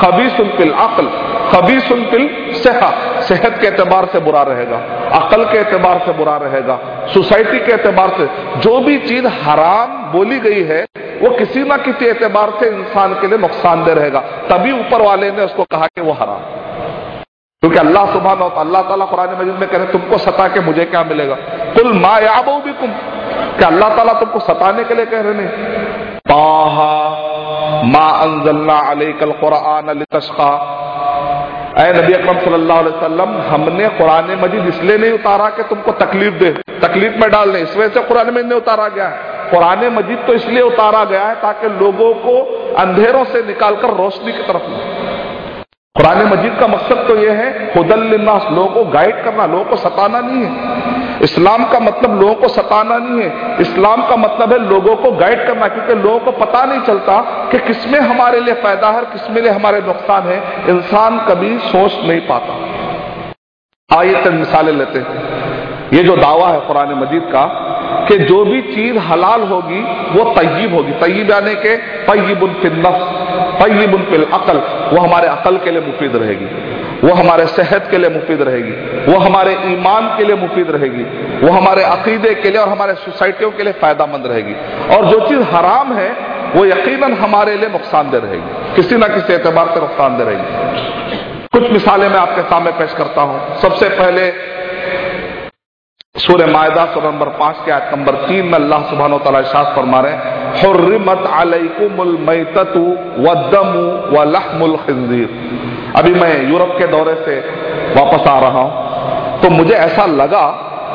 [0.00, 1.06] खबीस फिल अक्ल।
[1.52, 4.76] खबीस फिल सेहा, सेहत के एतबार से बुरा रहेगा,
[5.18, 6.78] अकल के एतबार से बुरा रहेगा,
[7.14, 8.26] सोसाइटी के एतबार से,
[8.60, 10.84] जो भी चीज़ हराम बोली गई है,
[11.22, 15.42] वो किसी ना किसी एतबार से इंसान के लिए नुकसानदेह रहेगा। तभी ऊपर वाले ने
[15.42, 16.40] उसको कहा कि वो हराम।
[17.62, 21.02] क्योंकि अल्लाह सुबह अल्लाह ताला कुरान मजीद में कह रहे तुमको सता के मुझे क्या
[21.04, 21.34] मिलेगा?
[21.74, 22.90] कुल मा याबो भी तुम
[23.58, 25.48] क्या अल्लाह ताला तुमको सताने के लिए कह रहे नहीं
[26.28, 26.92] ताहा
[27.84, 30.78] मा अंजल्ला अलैकल कुरान लितशका।
[31.72, 36.34] ऐ नबी अकरम सल्लल्लाहु अलैहि वसल्लम, हमने कुरान मजीद इसलिए नहीं उतारा कि तुमको तकलीफ़
[36.34, 36.50] दे।
[36.82, 40.18] तकलीफ़ में डाल दे। इस वजह से कुरान मजीद ने उतारा गया है। कुरान मजीद
[40.26, 42.34] तो इसलिए उतारा गया है ताकि लोगों को
[42.78, 45.11] अंधेरों से निकालकर रोशनी की तरफ़ लाए
[46.02, 50.20] कुरान मजीद का मकसद तो यह है खुदल्लास लोगों को गाइड करना, लोगों को सताना
[50.20, 54.96] नहीं है। इस्लाम का मतलब लोगों को सताना नहीं है। इस्लाम का मतलब है लोगों
[54.96, 57.20] को गाइड करना, क्योंकि लोगों को पता नहीं चलता
[57.52, 62.20] कि किसमें हमारे लिए फ़ायदा है किसमें लिए हमारे नुकसान है। इंसान कभी सोच नहीं
[62.20, 65.30] पाता। आइए तक मिसालें लेते हैं।
[65.92, 67.46] ये जो दावा है कुरान मजीद का
[68.08, 69.80] कि जो भी चीज़ हलाल होगी,
[70.12, 73.21] वो तय्यब होगी। तय्यब यानी के तय्यबुन फिल नफ्स।
[73.58, 74.58] तय्यबुन फिल अकल,
[74.92, 76.46] वो हमारे अकल के लिए मुफीद रहेगी,
[77.02, 78.72] वो हमारे सेहत के लिए मुफीद रहेगी,
[79.06, 81.04] वो हमारे ईमान के लिए मुफीद रहेगी,
[81.40, 84.54] वो हमारे अकीदे के लिए और हमारे सोसाइटियों के लिए फायदामंद रहेगी।
[84.96, 86.10] और जो चीज़ हराम है,
[86.54, 91.20] वो यकीनन हमारे लिए नुकसानदेह रहेगी, किसी ना किसी एतबार से नुकसानदेह रहेगी।
[91.52, 94.30] कुछ मिसालें मैं आपके सामने पेश करता हूँ। सबसे पहले
[96.14, 100.60] सूर्य मायदा सूर्य नंबर पाँच के आयत नंबर तीन में अल्लाह सुबहान तला फरमा रहे
[100.60, 101.22] हुर्रिमत
[103.18, 104.76] व लहमुल
[105.96, 107.38] अभी मैं यूरोप के दौरे से
[107.96, 110.44] वापस आ रहा हूँ तो मुझे ऐसा लगा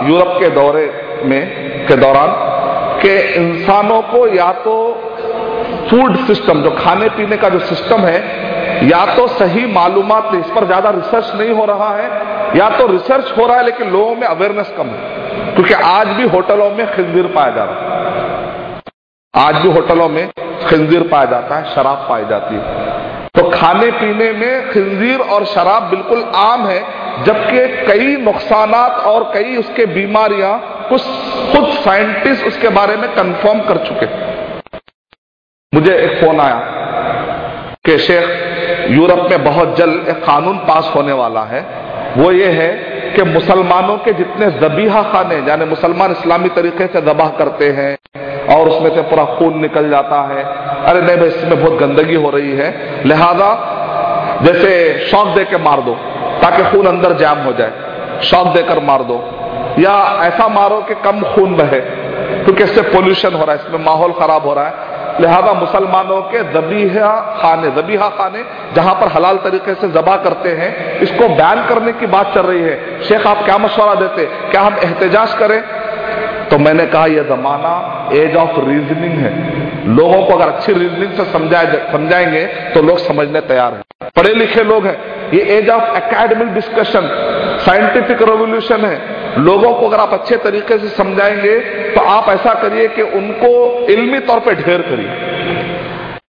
[0.07, 0.85] यूरोप के दौरे
[1.25, 1.41] में,
[1.87, 2.31] के दौरान,
[3.01, 4.77] कि इंसानों को या तो
[5.89, 8.17] फ़ूड सिस्टम, जो खाने पीने का जो सिस्टम है,
[8.89, 13.33] या तो सही मालूम इस पर ज़्यादा रिसर्च नहीं हो रहा है या तो रिसर्च
[13.37, 15.17] हो रहा है, लेकिन लोगों में अवेयरनेस कम है।
[15.53, 18.81] क्योंकि आज भी होटलों में खिंजीर पाया जा रहा है।
[19.35, 20.29] आज भी होटलों में
[20.69, 22.61] खिंजीर पाया जाता है, शराब पाई जाती है।
[23.27, 26.83] तो खाने पीने में खिंजीर और शराब बिल्कुल आम है,
[27.23, 31.01] जबकि कई नुकसान और कई उसके बीमारियाँ कुछ
[31.51, 34.05] खुद साइंटिस्ट उसके बारे में कंफर्म कर चुके
[35.73, 36.59] मुझे एक फ़ोन आया
[37.85, 38.25] कि शेख,
[38.91, 41.86] यूरोप में बहुत जल्द एक कानून पास होने वाला है।
[42.17, 42.67] वो ये है
[43.15, 47.97] कि मुसलमानों के जितने जबीहा खाने, यानी मुसलमान इस्लामी तरीके से दबाह करते हैं
[48.55, 50.43] और उसमें से पूरा खून निकल जाता है।
[50.83, 52.69] अरे नहीं भाई, इसमें बहुत गंदगी हो रही है।
[53.05, 53.49] लिहाजा,
[54.43, 55.93] जैसे शौक दे के मार दो,
[56.41, 57.71] ताकि खून अंदर जाम हो जाए।
[58.23, 59.29] शौक देकर मार दो।
[59.79, 61.79] या ऐसा मारो कि कम खून बहे,
[62.43, 64.73] क्योंकि इससे पोल्यूशन हो रहा है, इसमें माहौल खराब हो रहा है।
[65.21, 70.99] लिहाजा मुसलमानों के दबीहा खाने दबीहा खाने, जहाँ पर हलाल तरीके से जबा करते हैं,
[70.99, 74.25] इसको बैन करने की बात चल रही है। शेख, आप क्या मशवरा देते?
[74.25, 75.63] क्या हम एहतजाज करें?
[76.49, 79.31] तो मैंने कहा, यह जमाना एज ऑफ़ रीजनिंग है।
[79.87, 84.63] लोगों को अगर अच्छी रीजनिंग से समझाए, समझाएँगे तो लोग समझने तैयार हैं। पढ़े लिखे
[84.63, 84.97] लोग हैं।
[85.31, 87.09] ये age of academic discussion
[87.65, 91.59] scientific revolution है। लोगों को अगर आप अच्छे तरीके से समझाएँगे
[91.93, 93.49] तो आप ऐसा करिए कि उनको
[93.89, 95.09] इल्मी तौर पे ढेर करिए।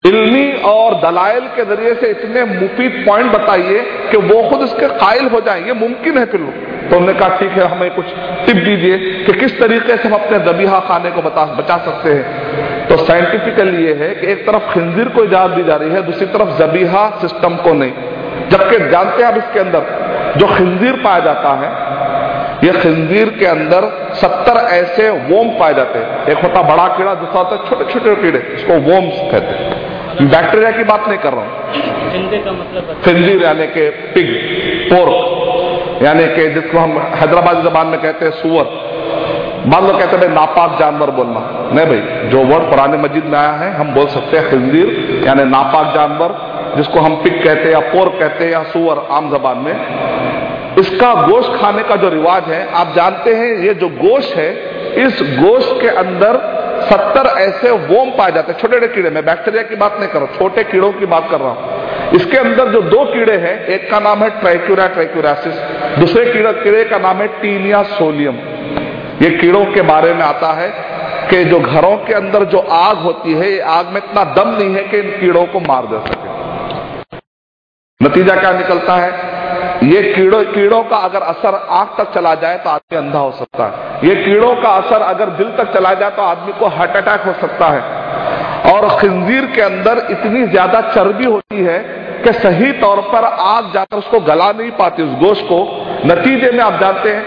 [0.04, 5.26] इल्मी और दलाइल के ज़रिए से इतने मुफीद पॉइंट बताइए कि वो खुद इसके कायल
[5.26, 8.04] हो जाएँगे मुमकिन है फिर लोग। तो उन्होंने कहा, ठीक है, हमें कुछ
[8.46, 12.86] टिप दीजिए कि किस तरीके से हम अपने दबीहा खाने को बता, बचा सकते हैं?
[12.88, 16.26] तो साइंटिफिकली ये है कि एक तरफ़ खिंजीर को इजाज़त दी जा रही है, दूसरी
[16.26, 17.92] तरफ़ जबीहा सिस्टम को नहीं।
[18.48, 21.85] जबकि जानते हैं आप इसके अंदर जो खिंजीर पाया जाता है
[22.64, 27.40] ये खिंजीर के अंदर सत्तर ऐसे वोम पाए जाते हैं। एक होता बड़ा कीड़ा दूसरा
[27.40, 31.50] होता छोटे छोटे कीड़े इसको वोम्स कहते हैं। बैक्टीरिया की बात नहीं कर रहा हूँ।
[32.44, 34.28] का मतलब खिंजीर यानी के पिग
[34.90, 38.66] पोर्क यानी कि जिसको हम हैदराबादी जबान में कहते हैं सुअर।
[39.66, 41.40] मान लो कहते हैं नापाक जानवर बोलना।
[41.74, 45.44] नहीं भाई जो वर्ड पुराने मस्जिद में आया है हम बोल सकते हैं खिंजीर यानी
[45.50, 46.34] नापाक जानवर।
[46.76, 49.74] जिसको हम पिक कहते हैं या पोर कहते हैं या सुअर आम जबान में,
[50.78, 54.50] इसका गोश्त खाने का जो रिवाज है, आप जानते हैं ये जो गोश्त है,
[54.98, 56.36] इस गोश्त के अंदर
[56.82, 60.20] सत्तर ऐसे वोम पाए जाते हैं। छोटे छोटे कीड़े, मैं बैक्टीरिया की बात नहीं कर
[60.20, 63.90] रहा छोटे कीड़ों की बात कर रहा हूँ। इसके अंदर जो दो कीड़े हैं, एक
[63.90, 65.54] का नाम है ट्राइक्यूरा ट्राइक्यूरासिस
[65.98, 68.36] दूसरे कीड़े कीड़े का नाम है टीनिया सोलियम
[69.22, 70.68] ये कीड़ों के बारे में आता है
[71.30, 74.74] कि जो घरों के अंदर जो आग होती है, ये आग में इतना दम नहीं
[74.74, 76.34] है कि इन कीड़ों को मार दे सके।
[78.00, 79.10] नतीजा क्या निकलता है?
[79.84, 83.64] ये कीड़ों कीड़ों का अगर असर आँख तक चला जाए तो आदमी अंधा हो सकता
[83.66, 87.20] है। ये कीड़ों का असर अगर दिल तक चला जाए तो आदमी को हार्ट अटैक
[87.20, 87.80] हो सकता है।
[88.66, 91.78] और खंजीर के अंदर इतनी ज़्यादा चर्बी होती है
[92.24, 95.58] कि सही तौर पर आग जाकर उसको गला नहीं पाती, उस गोश्त को।
[96.06, 97.24] नतीजे में आप जानते हैं,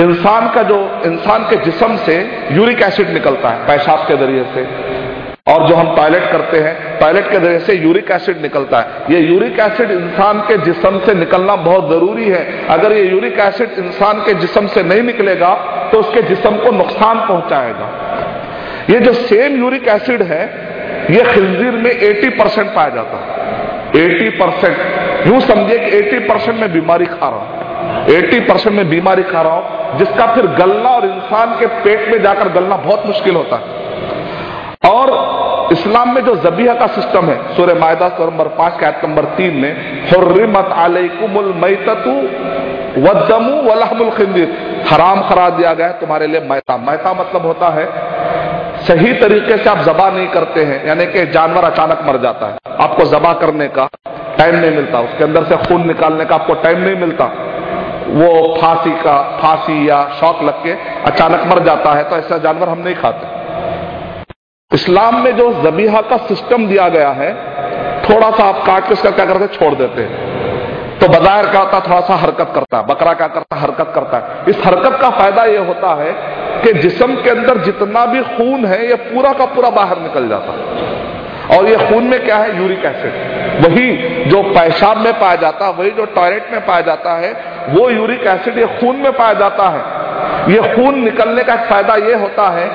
[0.00, 2.16] इंसान का जो, इंसान के जिसम से
[2.52, 4.64] यूरिक एसिड निकलता है, पेशाब के ज़रिए से।
[5.46, 9.20] और जो हम टॉयलेट करते हैं टॉयलेट के ज़रिए से यूरिक एसिड निकलता है। ये
[9.20, 14.20] यूरिक एसिड इंसान के जिसम से निकलना बहुत ज़रूरी है। अगर ये यूरिक एसिड इंसान
[14.20, 15.54] के जिसम से नहीं निकलेगा
[15.92, 17.88] तो उसके जिसम को नुकसान पहुंचाएगा।
[18.90, 20.44] ये जो सेम यूरिक एसिड है,
[21.10, 23.26] ये खिलजीर में 80 परसेंट पाया जाता है।
[23.96, 28.88] 80 परसेंट। यूँ समझिए कि 80 परसेंट में बीमारी खा रहा हूँ। 80 परसेंट में
[28.88, 33.06] बीमारी खा रहा हूँ, जिसका फिर गलना और इंसान के पेट में जाकर गलना बहुत
[33.06, 33.80] मुश्किल होता है।
[34.82, 35.10] और
[35.72, 39.72] इस्लाम में जो जबिया का सिस्टम है सूर्य मायदा नंबर पाँच के नंबर तीन में,
[40.10, 42.14] हुर्रिमत अलैकुमुल मैततु
[43.00, 44.48] वदमु वलहमुल खिंदीर
[44.88, 47.86] हराम करा दिया गया है तुम्हारे लिए मैता मैता मतलब होता है,
[48.86, 52.76] सही तरीके से आप जबा नहीं करते हैं, यानी कि जानवर अचानक मर जाता है।
[52.80, 53.88] आपको जबा करने का
[54.38, 57.24] टाइम नहीं मिलता, उसके अंदर से खून निकालने का आपको टाइम नहीं मिलता।
[58.08, 60.72] वो फांसी का, फांसी या शौक लग के
[61.06, 63.40] अचानक मर जाता है तो ऐसा जानवर हम नहीं खाते।
[64.74, 67.32] इस्लाम में जो जबीहा का सिस्टम दिया गया है,
[68.04, 70.40] थोड़ा सा आप काट के उसका क्या करते, छोड़ देते। हैं
[70.98, 74.50] तो बाज़ार क्या होता, थोड़ा सा हरकत करता है बकरा क्या करता, हरकत करता। है
[74.50, 76.12] इस हरकत का फ़ायदा यह होता है
[76.62, 80.52] कि जिसम के अंदर जितना भी खून है यह पूरा का पूरा बाहर निकल जाता।
[80.52, 80.91] है
[81.52, 82.56] और ये खून में क्या है?
[82.58, 83.64] Uric acid.
[83.64, 83.90] वही
[84.26, 87.32] जो पेशाब में पाया जाता है, वही जो टॉयलेट में पाया जाता है,
[87.70, 90.00] वो यूरिक एसिड ये खून में पाया जाता है।
[90.48, 92.66] ये खून निकलने का फ़ायदा ये होता है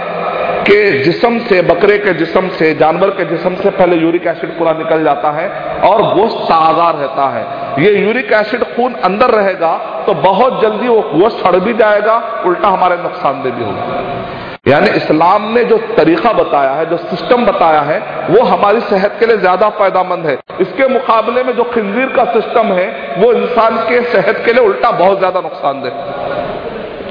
[0.63, 4.71] कि जिसम से, बकरे के जिसम से, जानवर के जिसम से पहले यूरिक एसिड पूरा
[4.73, 5.49] निकल जाता है
[5.83, 9.73] और गोश्त ताज़ा रहता है। ये यूरिक एसिड खून अंदर रहेगा
[10.07, 14.36] तो बहुत जल्दी वो गोश्त सड़ भी जाएगा, उल्टा हमारे नुकसानदेह भी होगा।
[14.67, 17.99] यानी इस्लाम ने जो तरीका बताया है, जो सिस्टम बताया है,
[18.29, 22.73] वो हमारी सेहत के लिए ज़्यादा फायदामंद है। इसके मुकाबले में जो खंजीर का सिस्टम
[22.73, 25.91] है, वो इंसान के सेहत के लिए उल्टा बहुत ज़्यादा नुकसानदेह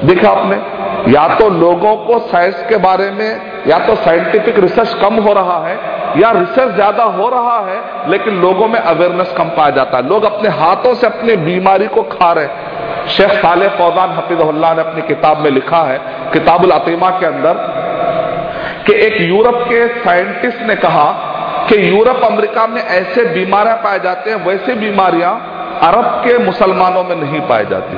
[0.03, 0.55] देखा आपने?
[1.13, 5.57] या तो लोगों को साइंस के बारे में, या तो साइंटिफिक रिसर्च कम हो रहा
[5.67, 5.75] है,
[6.21, 10.23] या रिसर्च ज़्यादा हो रहा है, लेकिन लोगों में अवेयरनेस कम पाया जाता है। लोग
[10.23, 12.45] अपने हाथों से अपनी बीमारी को खा रहे
[13.07, 15.97] शेख साले फौजान हफीजुल्लाह ने अपनी किताब में लिखा है,
[16.33, 17.53] किताबुल अतीमा के अंदर,
[18.87, 21.05] कि एक यूरोप के साइंटिस्ट ने कहा
[21.69, 25.33] कि यूरोप अमेरिका में ऐसे बीमारियाँ पाए जाते हैं, वैसे बीमारियाँ
[25.83, 27.97] अरब के मुसलमानों में नहीं पाई जाती।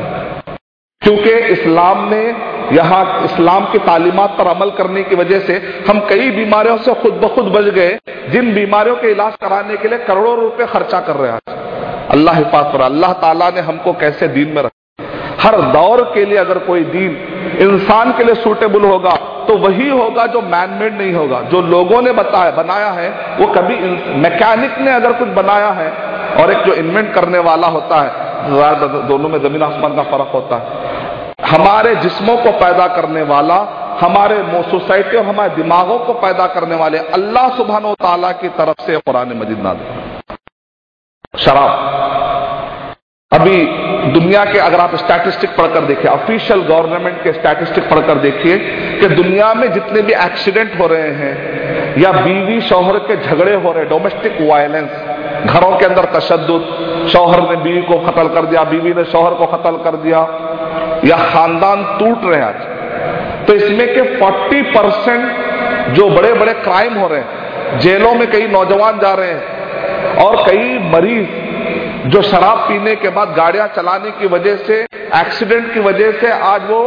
[1.02, 2.24] क्योंकि इस्लाम ने
[2.72, 5.56] यहाँ इस्लाम की तालीमत पर अमल करने की वजह से
[5.90, 7.98] हम कई बीमारियों से खुद ब खुद बच गए,
[8.30, 11.40] जिन बीमारियों के इलाज कराने के लिए करोड़ों रुपए खर्चा कर रहे हैं।
[12.10, 14.79] अल्लाह हिफाज पर अल्लाह ताला ने हमको कैसे दीन में रखा
[15.40, 17.12] हर दौर के लिए अगर कोई दीन
[17.62, 19.12] इंसान के लिए सूटेबल होगा
[19.48, 23.76] तो वही होगा जो मैनमेड नहीं होगा। जो लोगों ने बताया, बनाया है, वो कभी
[24.20, 25.90] मैकेनिक ने अगर कुछ बनाया है,
[26.36, 30.56] और एक जो इन्वेंट करने वाला होता है दोनों में ज़मीन आसमान का फ़र्क होता
[30.56, 30.68] है।
[31.50, 33.56] हमारे जिस्मों को पैदा करने वाला,
[34.02, 38.98] हमारे सोसाइटी और हमारे दिमागों को पैदा करने वाले अल्लाह सुबहान तला की तरफ़ से
[39.00, 39.80] कुरान मजिद नाद
[41.34, 42.29] शराब।
[43.32, 43.58] अभी
[44.14, 48.58] दुनिया के अगर आप स्टैटिस्टिक पढ़कर देखिए ऑफिशियल गवर्नमेंट के स्टैटिस्टिक पढ़कर देखिए
[49.00, 53.72] कि दुनिया में जितने भी एक्सीडेंट हो रहे हैं या बीवी शौहर के झगड़े हो
[53.72, 54.90] रहे डोमेस्टिक वायलेंस
[55.46, 56.48] घरों के अंदर तशद
[57.12, 60.20] शौहर ने बीवी को कत्ल कर दिया, बीवी ने शौहर को कत्ल कर दिया,
[61.06, 66.94] या खानदान टूट रहे हैं आज। तो इसमें के 40 परसेंट जो बड़े बड़े क्राइम
[66.94, 71.48] हो रहे हैं, जेलों में कई नौजवान जा रहे हैं और कई मरीज़
[72.10, 74.76] जो शराब पीने के बाद गाड़ियाँ चलाने की वजह से
[75.20, 76.80] एक्सीडेंट की वजह से आज वो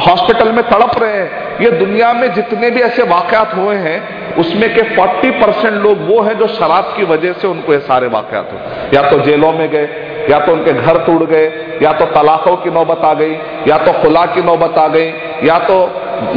[0.00, 4.74] हॉस्पिटल में तड़प रहे हैं। ये दुनिया में जितने भी ऐसे वाकयात हुए हैं, उसमें
[4.74, 8.52] के 40 परसेंट लोग वो हैं जो शराब की वजह से उनको ये सारे वाकयात
[8.52, 9.88] हुए। या तो जेलों में गए,
[10.30, 13.34] या तो उनके घर टूट गए, या तो तलाकों की नौबत आ गई,
[13.68, 15.12] या तो खुला की नौबत आ गई,
[15.44, 15.76] या तो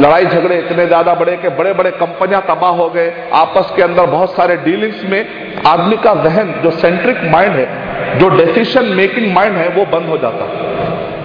[0.00, 4.06] लड़ाई झगड़े इतने ज़्यादा बड़े कि बड़े बड़े कंपनियाँ तबाह हो गए। आपस के अंदर
[4.06, 9.56] बहुत सारे डीलिंग्स में आदमी का जहन जो सेंट्रिक माइंड है, जो डिसीशन मेकिंग माइंड
[9.56, 10.44] है, वो बंद हो जाता।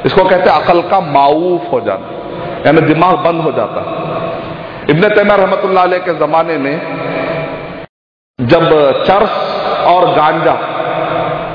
[0.06, 2.08] इसको कहते हैं अकल का माऊफ हो जाना,
[2.65, 3.80] यानी दिमाग बंद हो जाता।
[4.89, 5.62] इबन तैमिया रहमत
[6.06, 6.76] के जमाने में
[8.39, 8.69] जब
[9.04, 10.56] चर्च और गांजा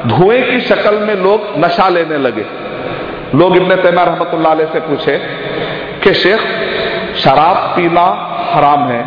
[0.09, 2.45] धुएँ की शक्ल में लोग नशा लेने लगे,
[3.35, 5.19] लोग इबन तैमिया रहमत से पूछे
[6.03, 6.41] कि शेख
[7.19, 8.05] शराब पीना
[8.53, 9.03] हराम है।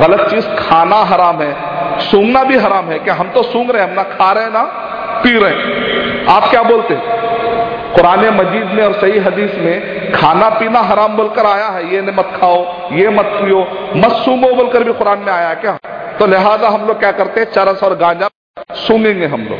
[0.00, 1.52] गलत चीज़ खाना हराम है।
[2.00, 4.52] सूंघना भी हराम है। क्या हम तो सूंघ रहे हैं, हम ना खा रहे हैं,
[4.52, 4.62] ना
[5.22, 6.98] पी रहे हैं। आप क्या बोलते
[7.94, 12.32] कुरान मजीद में और सही हदीस में खाना पीना हराम बोलकर आया है। ये मत
[12.40, 13.60] खाओ, ये मत पियो,
[13.96, 15.78] मत सूंगो बोलकर भी कुरान में आया क्या?
[16.18, 17.52] तो लिहाजा हम लोग क्या करते हैं?
[17.52, 18.28] चरस और गांजा
[18.72, 19.58] सूंघेंगे हम लोग।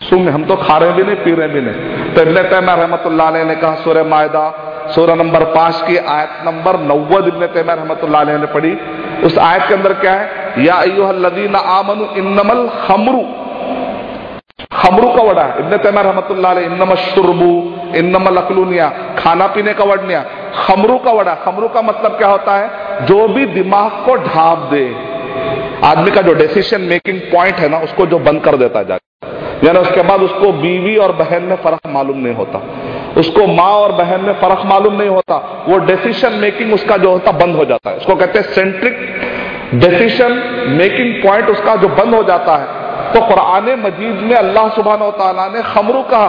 [0.00, 3.02] सूंघे, हम तो खा रहे भी नहीं, पी रहे भी नहीं। तो इब्न तैमिया रहमत
[3.46, 8.46] ने कहा सूर्य मायदा सूर्य नंबर पाँच की आयत नंबर नव्वद इब्न तैमिया रहमत ने
[8.46, 8.78] पढ़ी।
[9.26, 10.54] उस आयत के अंदर क्या है?
[10.58, 13.20] या लदीन आमनु इन्नमल खमरू।
[14.72, 20.00] खमरू का वड़ा है। इब्न तैमिया रहमत इन्नम शुरबू, इन्नमल अकलूनिया, खाना पीने का वर्ड
[20.04, 20.22] नहीं
[20.56, 22.70] खमरू का वड़ा, खमरू का मतलब क्या होता है?
[23.06, 25.12] जो भी दिमाग को ढाप दे।
[25.84, 28.98] आदमी का जो डिसीज़न मेकिंग पॉइंट है ना, उसको जो बंद कर देता है
[29.64, 32.58] यानी उसके बाद उसको बीवी और बहन में फ़र्क मालूम नहीं होता।
[33.18, 37.32] उसको माँ और बहन में फ़र्क मालूम नहीं होता। वो डिसीशन मेकिंग उसका जो होता
[37.32, 38.94] बंद हो जाता है। उसको कहते हैं सेंट्रिक
[39.74, 40.32] डिसीज़न
[40.68, 45.48] मेकिंग पॉइंट उसका जो बंद हो जाता है। तो कुरान मजीद में अल्लाह सुबहान तला
[45.48, 46.26] ने खमरू कहा,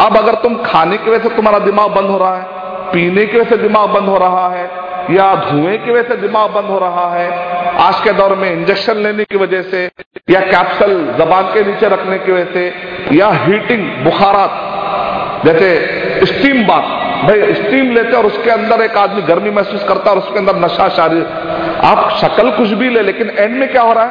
[0.00, 2.44] अब अगर तुम खाने की वजह से तुम्हारा दिमाग बंद हो रहा है,
[2.92, 4.64] पीने की वजह से दिमाग बंद हो रहा है,
[5.10, 7.30] या धुएँ की वजह से दिमाग बंद हो रहा है,
[7.78, 9.90] आज के दौर में इंजेक्शन लेने की वजह से,
[10.30, 12.72] या कैप्सल जबान के नीचे रखने की वजह से,
[13.16, 14.75] या हीटिंग बुखारात
[15.46, 16.84] जैसे स्टीम बात
[17.24, 20.88] भाई स्टीम लेते और उसके अंदर एक आदमी गर्मी महसूस करता और उसके अंदर नशा,
[20.90, 21.26] शारीर।
[21.84, 24.10] आप शक्ल कुछ भी ले, लेकिन एंड में क्या हो रहा है?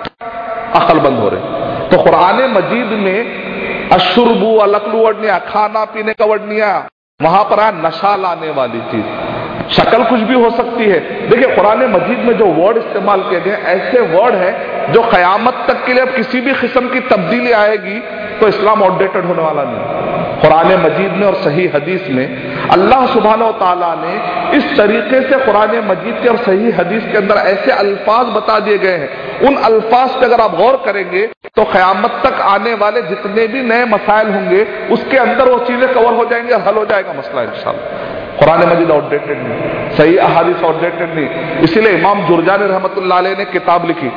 [0.75, 6.71] अकल बंद हो रहे तो कुरान मजीद में अशुरबू अलकलू वर्डनिया खाना पीने का वर्डनिया
[7.19, 10.99] वहाँ पर आया नशा लाने वाली चीज़। शक्ल कुछ भी हो सकती है।
[11.29, 15.85] देखिए, कुरान मजीद में जो वर्ड इस्तेमाल किए गए ऐसे वर्ड है जो कयामत तक
[15.85, 17.99] के लिए अब किसी भी किस्म की तब्दीली आएगी
[18.39, 22.25] तो इस्लाम आउटडेटेड होने वाला नहीं। कुरान मजीद में और सही हदीस में,
[22.69, 24.13] अल्लाह सुबहान तला ने
[24.57, 28.77] इस तरीके से कुरान मजीद के और सही हदीस के अंदर ऐसे अल्फाज बता दिए
[28.77, 29.09] गए हैं।
[29.47, 31.25] उन अल्फाज पे अगर आप गौर करेंगे
[31.55, 34.61] तो क़यामत तक आने वाले जितने भी नए मसाइल होंगे,
[34.91, 38.91] उसके अंदर वो चीज़ें कवर हो जाएँगे और हल हो जाएगा मसला इंशाल्लाह। कुरान मजीद
[38.91, 42.95] आउटडेटेड नहीं, सही अहादिस आउटडेटेड नहीं। इसीलिए इमाम जुरजान रहमत
[43.37, 44.11] ने किताब लिखी,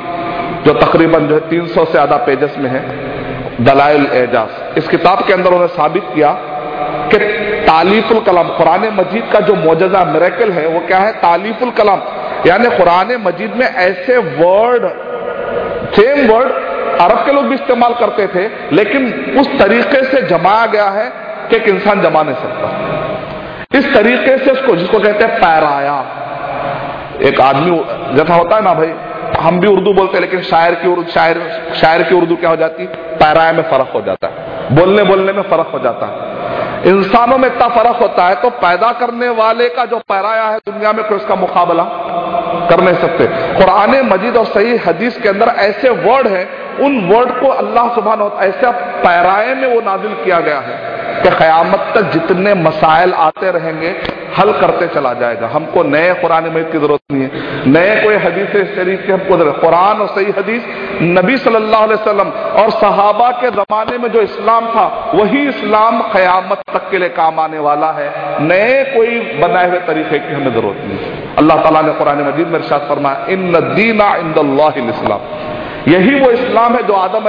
[0.64, 2.82] जो तकरीबन जो है तीन सौ से ज़्यादा पेजेस में है।
[3.61, 6.30] दलाइल एजाज। इस किताब के अंदर उन्होंने साबित किया
[7.12, 7.18] कि
[7.66, 11.12] तालीफुल कलाम, कुरान मजीद का जो मोजा मेरेकल है, वो क्या है?
[11.12, 12.02] तालीफुल कलाम।
[12.46, 14.88] यानी कुरान मजीद में ऐसे वर्ड
[15.94, 16.52] सेम वर्ड
[17.00, 21.11] अरब के लोग भी इस्तेमाल करते थे, लेकिन उस तरीके से जमाया गया है
[21.50, 25.98] कि एक इंसान जमा नहीं सकता। इस तरीके से उसको, जिसको कहते हैं पैराया।
[27.22, 27.70] एक आदमी,
[28.16, 28.92] जैसा होता है ना भाई
[29.41, 32.57] हम भी उर्दू बोलते हैं, लेकिन शायर की उर्दू, शायर शायर की उर्दू क्या हो
[32.57, 32.86] जाती?
[33.16, 36.26] पैराए में फ़र्क हो जाता। है बोलने बोलने में फ़र्क हो जाता। है
[36.89, 40.93] इंसानों में इतना फ़र्क होता है तो पैदा करने वाले का जो पैराया है दुनिया
[40.93, 41.84] में, कोई उसका मुकाबला
[42.70, 46.47] कर नहीं सकते। कुरान मजीद और सही हदीस के अंदर ऐसे वर्ड हैं,
[46.78, 48.70] उन वर्ड को अल्लाह सुबहान ऐसे
[49.03, 50.76] पैराए में वो नाजिल किया गया है
[51.22, 53.91] कि क़यामत तक जितने मसाइल आते रहेंगे
[54.39, 57.30] हल करते चला जाएगा। हमको नए कुरान मजीद की ज़रूरत नहीं है।
[57.68, 60.62] नए कोई हदीस शरीफ की, हमको ज़रूरत कुरान और सही हदीस
[61.03, 62.30] नबी सल्लल्लाहु अलैहि वसल्लम
[62.62, 67.41] और सहाबा के जमाने में जो इस्लाम था, वही इस्लाम क़यामत तक के लिए काम
[67.41, 68.09] आने वाला है।
[68.43, 70.99] नए कोई बनाए हुए तरीके की हमें ज़रूरत नहीं
[71.39, 75.20] अल्लाह तला ने कुरान मजीद में इरशाद फरमाया इन दीना इंदल्लाम
[75.89, 77.28] यही वो इस्लाम है जो आदम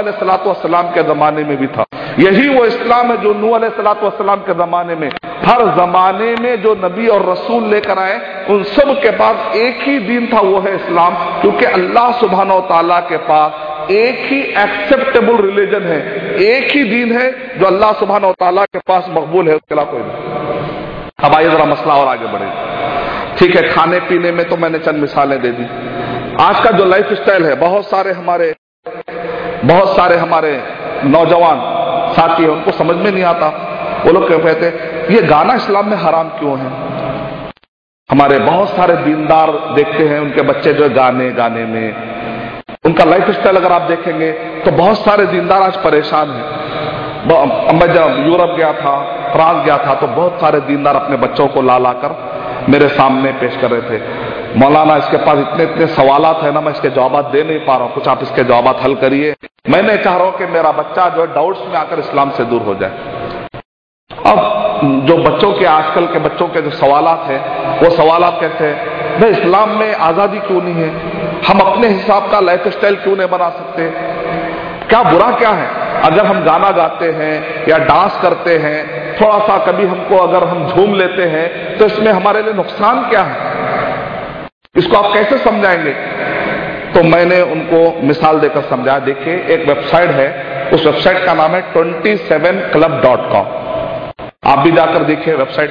[0.54, 1.84] सलाम के जमाने में भी था।
[2.18, 3.58] यही वो इस्लाम है जो नू
[4.10, 5.08] सलाम के जमाने में।
[5.44, 9.98] हर जमाने में जो नबी और रसूल लेकर आए, उन सब के पास एक ही
[9.98, 15.82] दिन था, वो है इस्लाम। क्योंकि अल्लाह सुबहान तला के पास एक ही एक्सेप्टेबल रिलीजन
[15.82, 16.00] है,
[16.36, 20.02] एक ही दिन है जो अल्लाह सुबहान तला के पास मकबूल है, उसके अलावा कोई
[20.02, 22.50] नहीं। अब आइए जरा मसला और आगे बढ़े।
[23.38, 25.64] ठीक है, खाने पीने में तो मैंने चंद मिसालें दे दी।
[26.40, 28.54] आज का जो लाइफ स्टाइल है, बहुत सारे हमारे,
[29.64, 30.62] बहुत सारे हमारे
[31.04, 31.78] नौजवान
[32.12, 33.48] साथी है, उनको समझ में नहीं आता।
[34.04, 34.68] वो लोग कहते
[35.14, 36.70] ये गाना इस्लाम में हराम क्यों है?
[38.10, 41.86] हमारे बहुत सारे दीनदार देखते हैं, उनके बच्चे जो गाने गाने में।
[42.84, 44.30] उनका लाइफ स्टाइल अगर आप देखेंगे
[44.64, 46.44] तो बहुत सारे दीनदार आज परेशान हैं।
[47.74, 48.94] मैं जब यूरोप गया था,
[49.32, 52.16] फ्रांस गया था तो बहुत सारे दीनदार अपने बच्चों को ला ला कर
[52.68, 53.98] मेरे सामने पेश कर रहे थे।
[54.56, 57.84] मौलाना इसके पास इतने इतने सवाल है ना, मैं इसके जवाब दे नहीं पा रहा
[57.84, 59.34] हूँ। कुछ आप इसके जवाब हल करिए।
[59.68, 62.44] मैं नहीं चाह रहा हूँ कि मेरा बच्चा जो है डाउट्स में आकर इस्लाम से
[62.44, 62.90] दूर हो जाए।
[64.26, 67.38] अब जो बच्चों के, आजकल के बच्चों के जो सवाल है,
[67.82, 70.90] वो सवाल कहते हैं भाई इस्लाम में आज़ादी क्यों नहीं है?
[71.48, 73.88] हम अपने हिसाब का लाइफ स्टाइल क्यों नहीं बना सकते?
[74.88, 75.68] क्या बुरा क्या है?
[76.02, 78.78] अगर हम गाना गाते हैं या डांस करते हैं,
[79.20, 83.22] थोड़ा सा कभी हमको अगर हम झूम लेते हैं तो इसमें हमारे लिए नुकसान क्या
[83.22, 83.48] है?
[84.76, 85.90] इसको आप कैसे समझाएँगे?
[86.92, 90.28] तो मैंने उनको मिसाल देकर समझाया देखिए, एक वेबसाइट है।
[90.72, 93.46] उस वेबसाइट का नाम है twenty seven club dot com
[94.50, 95.70] आप भी जाकर देखिए website.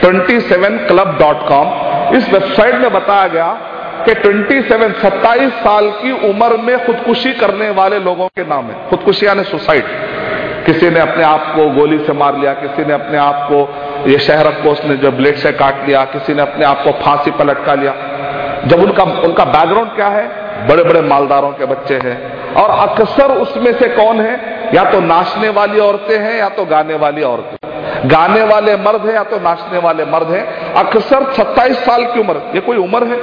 [0.00, 1.66] Twenty seven club dot com
[2.16, 3.58] इस वेबसाइट में बताया गया
[4.08, 9.26] कि 27 सत्ताईस साल की उम्र में खुदकुशी करने वाले लोगों के नाम है। खुदकुशी
[9.26, 9.84] यानी सुसाइड।
[10.66, 13.74] किसी ने अपने आप को गोली से मार लिया, किसी ने अपने आप को
[14.10, 17.30] ये शहर को उसने जो ब्लेड से काट लिया, किसी ने अपने आप को फांसी
[17.30, 17.94] पर लटका लिया।
[18.66, 20.46] जब उनका उनका बैकग्राउंड क्या है?
[20.68, 24.66] बड़े बड़े मालदारों के बच्चे हैं। और अक्सर उसमें से कौन है?
[24.74, 27.56] या तो नाचने वाली औरतें हैं, या तो गाने वाली औरतें।
[28.08, 32.36] गाने वाले मर्द हैं, या तो नाचने वाले मर्द हैं। अक्सर 27 साल की उम्र,
[32.54, 33.16] ये कोई उम्र है?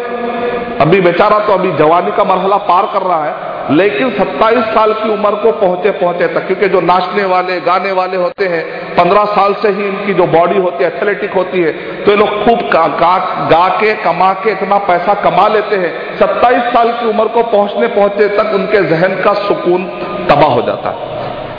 [0.79, 5.09] अभी बेचारा तो अभी जवानी का मरहला पार कर रहा है। लेकिन 27 साल की
[5.09, 8.64] उम्र को पहुँचे पहुँचे तक क्योंकि जो नाचने वाले गाने वाले होते हैं
[8.95, 11.72] 15 साल से ही इनकी जो बॉडी होती है एथलेटिक होती है
[12.03, 16.91] तो ये लोग खूब गा, के कमा के इतना पैसा कमा लेते हैं। 27 साल
[16.91, 19.86] की उम्र को पहुँचने पहुँचे तक उनके जहन का सुकून
[20.30, 20.95] तबाह हो जाता है।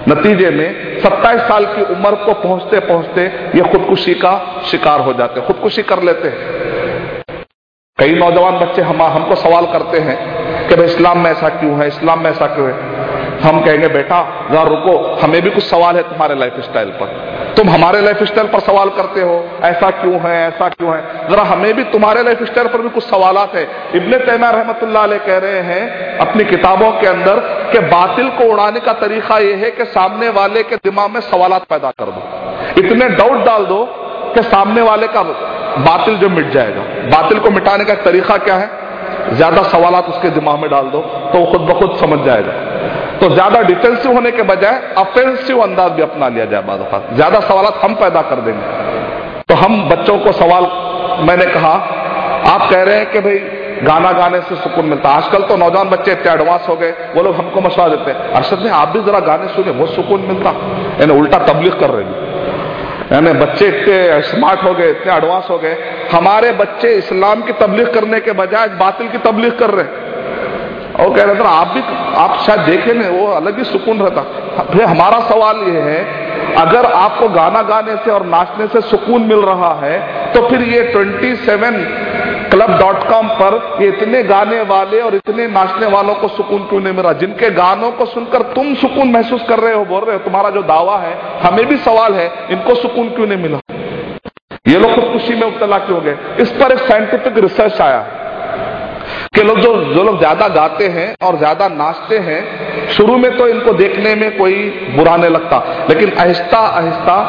[0.09, 3.27] नतीजे में 27 साल की उम्र को पहुँचते पहुँचते
[3.57, 4.39] ये खुदकुशी का
[4.71, 7.23] शिकार हो जाते हैं खुदकुशी कर लेते हैं।
[7.99, 11.89] कई नौजवान बच्चे हम हमको सवाल करते हैं कि भाई इस्लाम में ऐसा क्यों है,
[11.89, 13.05] इस्लाम में ऐसा क्यों है?
[13.43, 17.69] हम कहेंगे, बेटा, जरा रुको, हमें भी कुछ सवाल है तुम्हारे लाइफ स्टाइल पर। तुम
[17.69, 21.29] हमारे लाइफ स्टाइल पर सवाल करते हो, ऐसा क्यों है, ऐसा क्यों है?
[21.29, 24.81] जरा हमें भी तुम्हारे लाइफ स्टाइल पर भी कुछ सवाल है। इब्ने तैमा रहमत
[25.27, 27.37] कह रहे हैं अपनी किताबों के अंदर
[27.73, 31.51] कि बातिल को उड़ाने का तरीका यह है कि सामने वाले के दिमाग में सवाल
[31.51, 32.23] पैदा कर दो।
[32.79, 33.85] इतने डाउट डाल दो
[34.35, 35.23] कि सामने वाले का
[35.79, 38.84] बातिल जो मिट जाएगा। बातिल को मिटाने का तरीका क्या है?
[39.33, 41.01] ज़्यादा सवाल उसके दिमाग में डाल दो
[41.33, 42.53] तो वो खुद ब खुद समझ जाएगा।
[43.21, 47.67] तो ज़्यादा डिफेंसिव होने के बजाय अफेंसिव अंदाज भी अपना लिया जाए बाद ज़्यादा सवाल
[47.83, 50.67] हम पैदा कर देंगे। तो हम बच्चों को सवाल,
[51.27, 51.73] मैंने कहा,
[52.49, 53.39] आप कह रहे हैं कि भाई,
[53.83, 57.23] गाना गाने से सुकून मिलता है। आजकल तो नौजवान बच्चे इतने एडवांस हो गए, वो
[57.23, 60.51] लोग हमको मशवरा देते हैं, अरशद ने आप भी जरा गाने सुने बहुत सुकून मिलता।
[61.01, 62.05] यानी उल्टा तबलीग कर रहे
[63.13, 65.77] यानी बच्चे इतने स्मार्ट हो गए, इतने एडवांस हो गए।
[66.13, 69.87] हमारे बच्चे इस्लाम की तबलीग करने के बजाय बातिल की तबलीग कर रहे
[70.95, 71.81] और कह रहे थे आप भी,
[72.17, 74.23] आप शायद देखे ना वो अलग ही सुकून रहता।
[74.65, 76.01] फिर हमारा सवाल ये है,
[76.57, 79.97] अगर आपको गाना गाने से और नाचने से सुकून मिल रहा है
[80.33, 81.49] तो फिर ये 27
[82.55, 86.81] क्लब डॉट कॉम पर ये इतने गाने वाले और इतने नाचने वालों को सुकून क्यों
[86.81, 87.13] नहीं मिला?
[87.13, 90.63] जिनके गानों को सुनकर तुम सुकून महसूस कर रहे हो, बोल रहे हो, तुम्हारा जो
[90.63, 93.59] दावा है, हमें भी सवाल है, इनको सुकून क्यों नहीं मिला?
[94.69, 96.17] ये लोग खुदकुशी में उबतला क्यों गए?
[96.41, 97.99] इस पर एक साइंटिफिक रिसर्च आया
[99.35, 102.41] कि लोग जो जो लोग ज़्यादा गाते हैं और ज़्यादा नाचते हैं,
[102.89, 107.21] शुरू में तो इनको देखने में कोई बुरा नहीं लगता, लेकिन आहिस्ता आहिस्ता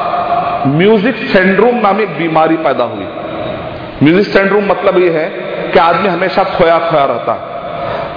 [0.67, 3.07] म्यूज़िक सेंड्रोम नामी बीमारी पैदा हुई।
[4.03, 5.27] म्यूज़िक स्टैंड रूम मतलब ये है
[5.71, 7.53] कि आदमी हमेशा खोया खोया रहता है।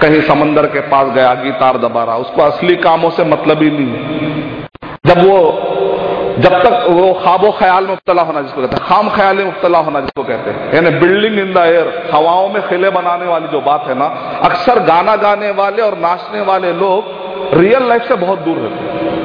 [0.00, 4.66] कहीं समंदर के पास गया गिटार दबा रहा, उसको असली कामों से मतलब ही नहीं
[5.06, 5.38] जब वो,
[6.38, 9.78] जब तक वो खाबो ख्याल में मुबतला होना जिसको कहते हैं, खाम ख्याल में मुबतला
[9.80, 13.60] होना जिसको कहते हैं, यानी बिल्डिंग इन द एयर हवाओं में खिले बनाने वाली जो
[13.60, 14.06] बात है ना,
[14.44, 19.17] अक्सर गाना गाने वाले और नाचने वाले लोग रियल लाइफ से बहुत दूर रहते हैं।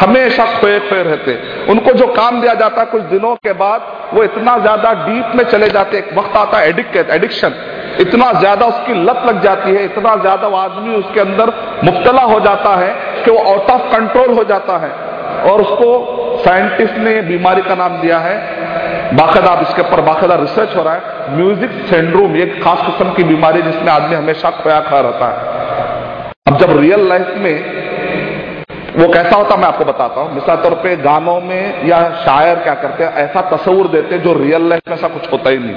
[0.00, 1.32] हमेशा खोए खोए रहते।
[1.70, 3.80] उनको जो काम दिया जाता है कुछ दिनों के बाद,
[4.14, 7.54] वो इतना ज़्यादा डीप में चले जाते। एक वक्त आता है एडिक्ट एडिक्शन
[8.00, 11.52] इतना ज़्यादा उसकी लत लग जाती है, इतना ज़्यादा वो आदमी उसके अंदर
[11.84, 12.94] मुबतला हो जाता है
[13.24, 14.90] कि वो आउट ऑफ़ कंट्रोल हो जाता है।
[15.44, 18.36] और उसको साइंटिस्ट ने बीमारी का नाम दिया है।
[19.16, 23.62] बाकायदा इसके ऊपर बाकायदा रिसर्च हो रहा है। म्यूज़िक सेंड्रोम एक खास किस्म की बीमारी
[23.62, 27.87] जिसमें आदमी हमेशा खोया खा रहता है। अब जब रियल लाइफ में
[28.98, 32.74] वो कैसा होता मैं आपको बताता हूँ। मिसाल तौर पे गानों में या शायर क्या
[32.74, 35.76] करते हैं, ऐसा तस्वुर देते हैं जो रियल लाइफ में ऐसा कुछ होता ही नहीं।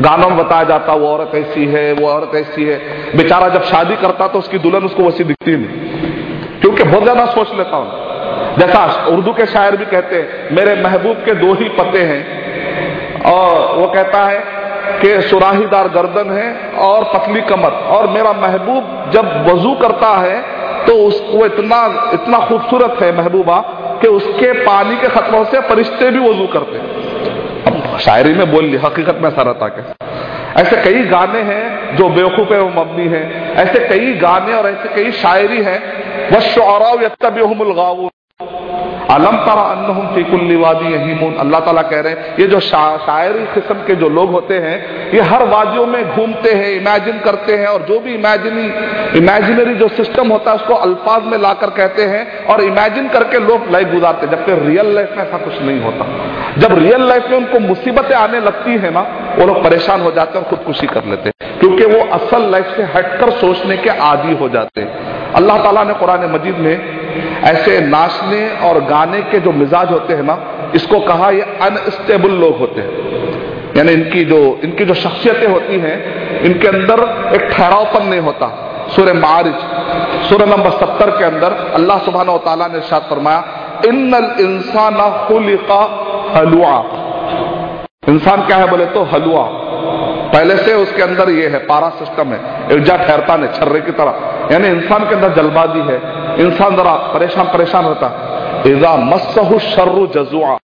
[0.00, 2.78] गानों में बताया जाता वो औरत ऐसी है, वो औरत ऐसी है।
[3.16, 7.54] बेचारा जब शादी करता तो उसकी दुल्हन उसको वैसी दिखती नहीं। क्योंकि बहुत ज़्यादा सोच
[7.54, 12.02] लेता हूँ। जैसा उर्दू के शायर भी कहते हैं, मेरे महबूब के दो ही पते
[12.02, 12.22] हैं।
[13.26, 14.42] और वो कहता है
[15.00, 20.94] कि सुराहीदार गर्दन है और पतली कमर। और मेरा महबूब जब वज़ू करता है तो
[20.94, 23.58] उसको इतना इतना खूबसूरत है महबूबा
[24.02, 26.78] कि उसके पानी के खतरों से फरिश्ते भी वज़ू करते
[27.70, 29.82] अब शायरी में बोल ली, हकीकत में ऐसा रहता के
[30.60, 34.94] ऐसे कई गाने हैं जो बेवकूफ़ है वो मबनी है। ऐसे कई गाने और ऐसे
[34.94, 35.80] कई शायरी हैं।
[36.30, 38.08] वह शुरा यत्ता गावून
[41.40, 44.76] अल्लाह ताला कह रहे हैं, ये जो शायरी किस्म के जो लोग होते हैं,
[45.12, 48.64] ये हर वादियों में घूमते हैं इमेजिन करते हैं और जो भी इमेजिनी
[49.18, 53.70] इमेजिनरी जो सिस्टम होता है, उसको अल्फाज में लाकर कहते हैं और इमेजिन करके लोग
[53.70, 56.06] लाइफ गुजारते हैं। जबकि रियल लाइफ में ऐसा कुछ नहीं होता।
[56.58, 59.02] जब रियल लाइफ में उनको मुसीबतें आने लगती है ना
[59.38, 62.66] वो लोग परेशान हो जाते हैं और खुदकुशी कर लेते हैं। क्योंकि वो असल लाइफ
[62.76, 67.00] से हटकर सोचने के आदि हो जाते हैं। अल्लाह ताला ने कुरान मजीद में
[67.42, 70.38] ऐसे नाचने और गाने के जो मिजाज होते हैं ना,
[70.74, 73.10] इसको कहा, ये अनस्टेबल लोग होते हैं।
[73.76, 75.96] यानी इनकी जो इनकी जो शख्सियतें होती हैं,
[76.42, 77.00] इनके अंदर
[77.34, 78.66] एक ठहरावपन नहीं होता।
[78.96, 79.54] सूर्य मारिज
[80.28, 83.44] सूर्य नंबर सत्तर के अंदर अल्लाह सुबहान तला ने शाद फरमाया
[83.86, 84.94] इन इंसान
[86.36, 86.99] हलुआ।
[88.08, 89.42] इंसान क्या है बोले तो हलुआ।
[90.32, 92.38] पहले से उसके अंदर ये है, पारा सिस्टम है।
[92.72, 95.96] एक जा ठहरता नहीं, छर्रे की तरह। यानी इंसान के अंदर जल्दबाजी है।
[96.40, 98.08] इंसान जरा परेशान परेशान रहता
[98.66, 100.56] इजा मस्सहु शर्रु जजुआ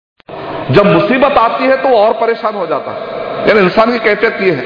[0.70, 4.50] जब मुसीबत आती है तो और परेशान हो जाता है। यानी इंसान की कैफियत ये
[4.52, 4.64] है।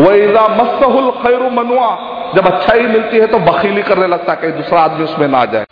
[0.00, 1.90] वह इजा मस्सहुल खैरु मनुआ।
[2.36, 5.44] जब अच्छाई मिलती है तो बखीली करने लगता है, कहीं दूसरा आदमी उसमें ना आ
[5.44, 5.66] जाए,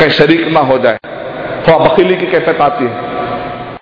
[0.00, 0.98] कहीं शरीक ना हो जाए।
[1.66, 3.08] थोड़ा बखीली की कैफियत आती है।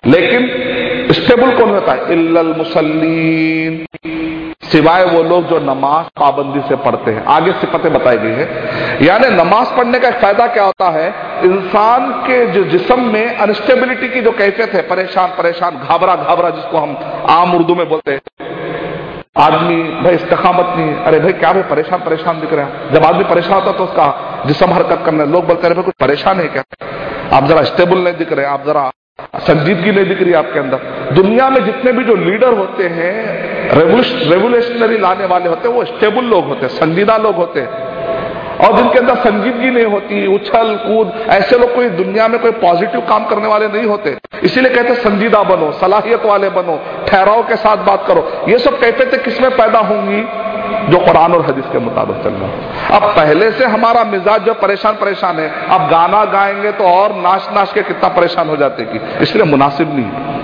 [0.05, 0.68] लेकिन
[1.11, 2.11] स्टेबल कौन होता है?
[2.11, 3.85] इल्लल मुसल्लीन।
[4.63, 8.69] सिवाय वो लोग जो नमाज़ पाबंदी से पढ़ते हैं। आगे सिफतें बताई गई है।
[9.01, 11.13] यानी नमाज़ पढ़ने का फ़ायदा क्या होता है?
[11.43, 16.77] इंसान के जो जिसम में अनस्टेबिलिटी की जो कैफियत है, परेशान परेशान, घाबरा घाबरा, जिसको
[16.77, 16.97] हम
[17.29, 18.21] आम उर्दू में बोलते हैं।
[19.37, 22.93] आदमी, भाई इस्तकामत नहीं अरे भाई, क्या भाई, परेशान परेशान दिख रहे हैं?
[22.93, 26.39] जब आदमी परेशान होता तो उसका जिसम हरकत करने, लोग बोलते हैं भाई, कुछ परेशान
[26.39, 26.63] है क्या?
[27.37, 28.91] आप जरा स्टेबल नहीं दिख रहे आप जरा
[29.33, 30.77] संजीदगी नहीं दिख रही आपके अंदर।
[31.13, 33.11] दुनिया में जितने भी जो लीडर होते हैं
[34.29, 37.69] रेवोल्यूशनरी लाने वाले होते हैं, वो स्टेबल लोग होते हैं संजीदा लोग होते हैं।
[38.57, 43.01] और जिनके अंदर संजीदगी नहीं होती, उछल, कूद, ऐसे लोग कोई दुनिया में कोई पॉजिटिव
[43.01, 47.77] काम करने वाले नहीं होते। इसीलिए कहते संजीदा बनो, सलाहियत वाले बनो, ठहराव के साथ
[47.77, 50.21] बात करो। ये सब कहते थे किसमें पैदा होंगी?
[50.89, 54.95] जो कुरान और हदीस के मुताबिक चल रहा अब पहले से हमारा मिजाज जो परेशान
[54.95, 58.99] परेशान है, अब गाना गाएँगे तो और नाच नाच के कितना परेशान हो जाते कि,
[59.21, 60.37] इसलिए मुनासिब नहीं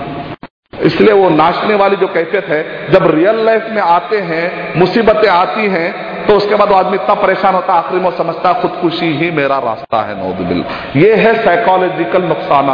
[0.86, 5.66] इसलिए वो नाचने वाली जो कैफियत है, जब रियल लाइफ में आते हैं, मुसीबतें आती
[5.68, 9.58] हैं तो उसके बाद वो आदमी इतना परेशान होता आखिरी में समझता खुदकुशी ही मेरा
[9.58, 10.64] रास्ता है नौदबिल
[10.96, 12.68] ये है साइकोलॉजिकल नुकसान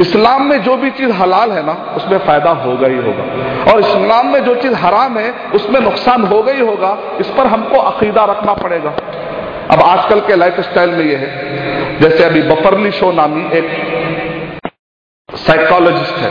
[0.00, 3.22] इस्लाम में जो भी चीज़ हलाल है ना, उसमें फ़ायदा होगा ही होगा।
[3.72, 7.78] और इस्लाम में जो चीज़ हराम है, उसमें नुकसान होगा ही होगा। इस पर हमको
[7.78, 8.90] अकीदा रखना पड़ेगा।
[9.70, 11.52] अब आजकल के लाइफ स्टाइल में यह है।
[11.98, 13.68] जैसे अभी बफरली शो नामी एक
[15.34, 16.30] साइकोलॉजिस्ट है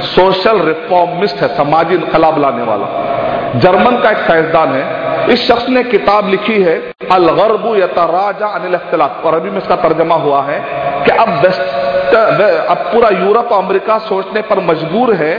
[0.00, 3.14] सोशल रिफॉर्मिस्ट है, समाजी इनकलाब लाने वाला।
[3.56, 9.24] जर्मन का एक साइंसदान है। इस शख्स ने किताब लिखी है, अलगरबू यतराजा अनिल इख्तलाफ।
[9.24, 10.64] और अभी में इसका तर्जमा हुआ है
[11.04, 15.34] कि अब वेस्ट अब पूरा यूरोप अमेरिका सोचने पर मजबूर है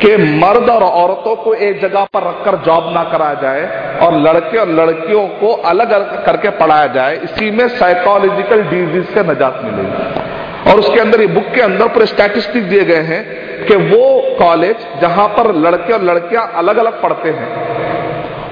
[0.00, 4.58] कि मर्द और औरतों को एक जगह पर रखकर जॉब ना कराया जाए और लड़के
[4.58, 10.70] और लड़कियों को अलग अलग करके पढ़ाया जाए, इसी में साइकोलॉजिकल डिज़ीज़ से नजात मिलेगी
[10.70, 13.22] और उसके अंदर, ये बुक के अंदर पूरे स्टैटिस्टिक दिए गए हैं
[13.66, 17.48] कि वो कॉलेज जहाँ पर लड़के और लड़कियाँ अलग अलग पढ़ते हैं,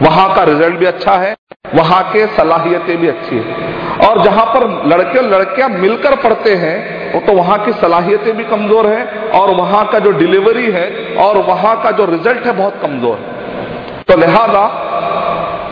[0.03, 4.64] वहाँ का रिज़ल्ट भी अच्छा है। वहाँ के सलाहियतें भी अच्छी है। और जहाँ पर
[4.88, 9.98] लड़के लड़कियाँ मिलकर पढ़ते हैं तो वहाँ की सलाहियतें भी कमज़ोर है, और वहाँ का
[9.98, 14.64] जो डिलीवरी है, और वहाँ का जो रिज़ल्ट है बहुत कमज़ोर है। तो लिहाजा,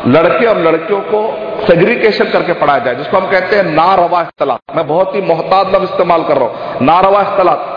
[0.08, 1.20] लड़के और लड़कियों को
[1.66, 5.84] सेग्रीकेशन करके पढ़ाया जाए, जिसको हम कहते हैं नारवा इख्तलात। मैं बहुत ही मोहताज लफ्ज
[5.84, 7.76] इस्तेमाल कर रहा हूँ, नारवा इख्तलात।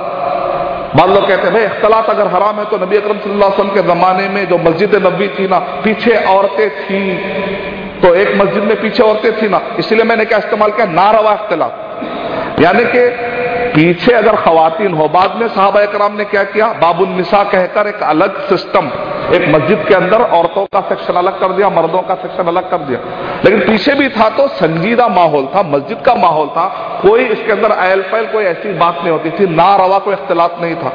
[0.95, 4.27] बाद लोग कहते हैं, भाई अख्तलात अगर हराम है तो नबी अकरम सल्लल्लाहु के जमाने
[4.29, 9.41] में जो मस्जिद नबी थी ना, पीछे औरतें थी। तो एक मस्जिद में पीछे औरतें
[9.41, 10.85] थी ना, इसलिए मैंने क्या इस्तेमाल किया?
[10.93, 13.07] नारवा इख्तलात यानी कि
[13.73, 16.67] पीछे अगर खातन हो, बाद में साहब कराम ने क्या किया?
[16.81, 18.89] बाबुलनिसा कहकर एक अलग सिस्टम,
[19.33, 22.77] एक मस्जिद के अंदर औरतों का सेक्शन अलग कर दिया, मर्दों का सेक्शन अलग कर
[22.79, 22.99] दिया।
[23.45, 26.65] लेकिन पीछे भी था तो संजीदा माहौल था, मस्जिद का माहौल था।
[27.01, 30.57] कोई इसके अंदर अयल फैल कोई ऐसी बात नहीं होती थी ना रवा कोई इख्तलात
[30.61, 30.91] नहीं था।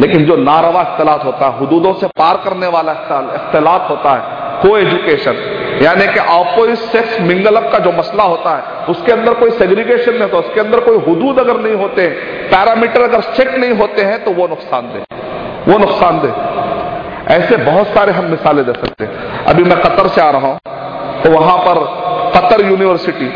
[0.00, 4.76] लेकिन जो नारवा इख्तलात होता है, हदूदों से पार करने वाला इख्तलात होता है, को
[4.78, 5.42] एजुकेशन।
[5.82, 10.22] यानी कि ऑपोजिट सेक्स मिंगलअप का जो मसला होता है, उसके अंदर कोई सेग्रीगेशन नहीं
[10.22, 12.08] होता, उसके अंदर कोई हदूद अगर नहीं होते
[12.48, 15.04] पैरामीटर अगर चेक नहीं होते हैं तो वो नुकसान दे।
[15.72, 16.32] वो नुकसान दे।
[17.34, 20.58] ऐसे बहुत सारे हम मिसालें दे सकते हैं। अभी मैं कतर से आ रहा हूँ
[21.22, 21.78] तो वहाँ पर
[22.36, 23.28] कतर यूनिवर्सिटी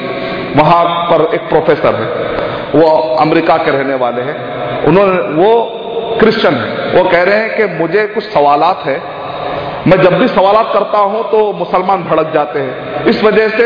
[0.56, 2.06] वहाँ पर एक प्रोफेसर है।
[2.74, 2.86] वो
[3.16, 8.06] अमेरिका के रहने वाले हैं। उन्होंने, वो क्रिश्चियन है। वो कह रहे हैं कि मुझे
[8.06, 9.13] कुछ सवालात है।
[9.86, 13.64] मैं जब भी सवालात करता हूँ तो मुसलमान भड़क जाते हैं। इस वजह से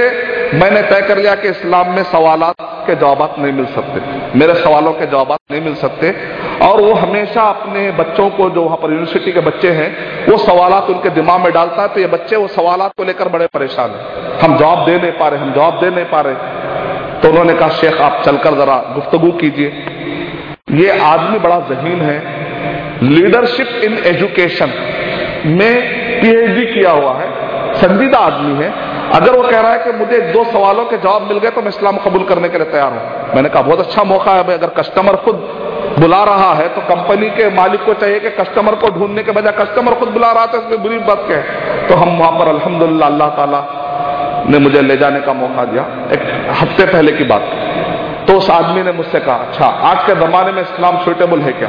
[0.54, 2.54] मैंने तय कर लिया कि इस्लाम में सवालात
[2.86, 4.00] के जवाब नहीं मिल सकते।
[4.38, 6.14] मेरे सवालों के जवाब नहीं मिल सकते।
[6.62, 9.90] और वो हमेशा अपने बच्चों को, जो वहाँ पर यूनिवर्सिटी के बच्चे हैं,
[10.26, 13.46] वो सवालात उनके दिमाग में डालता है। तो ये बच्चे वो सवालात को लेकर बड़े
[13.46, 16.34] परेशान हैं। हम जवाब दे नहीं पा रहे, हम जवाब दे नहीं पा रहे।
[17.20, 19.68] तो उन्होंने कहा, शेख, आप चलकर जरा गुफ्तगु कीजिए।
[20.70, 22.18] ये आदमी बड़ा जहीन है।
[23.02, 24.72] लीडरशिप इन एजुकेशन
[25.46, 27.26] में पीएचडी किया हुआ है
[27.76, 28.70] संजीदा आदमी है।
[29.12, 31.68] अगर वो कह रहा है कि मुझे दो सवालों के जवाब मिल गए तो मैं
[31.68, 35.16] इस्लाम कबूल करने के लिए तैयार हूँ। मैंने कहा, बहुत अच्छा मौका है अगर कस्टमर
[35.24, 35.36] खुद
[35.98, 39.52] बुला रहा है तो कंपनी के मालिक को चाहिए कि कस्टमर को ढूँढने के बजाय
[39.54, 41.86] कस्टमर खुद बुला रहा था इसमें बुरी बात क्या है?
[41.88, 43.60] तो हम वहाँ पर, अल्हम्दुलिल्लाह, अल्लाह ताला
[44.50, 45.82] ने मुझे ले जाने का मौका दिया।
[46.12, 46.22] एक
[46.52, 47.50] हफ़्ते पहले की बात।
[48.28, 51.68] तो उस आदमी ने मुझसे कहा अच्छा आज के जमाने में इस्लाम सुटेबल है क्या?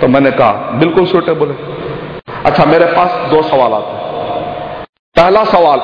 [0.00, 1.71] तो मैंने कहा, बिल्कुल सुटेबल है।
[2.46, 4.84] अच्छा मेरे पास दो सवाल आते हैं।
[5.16, 5.80] पहला सवाल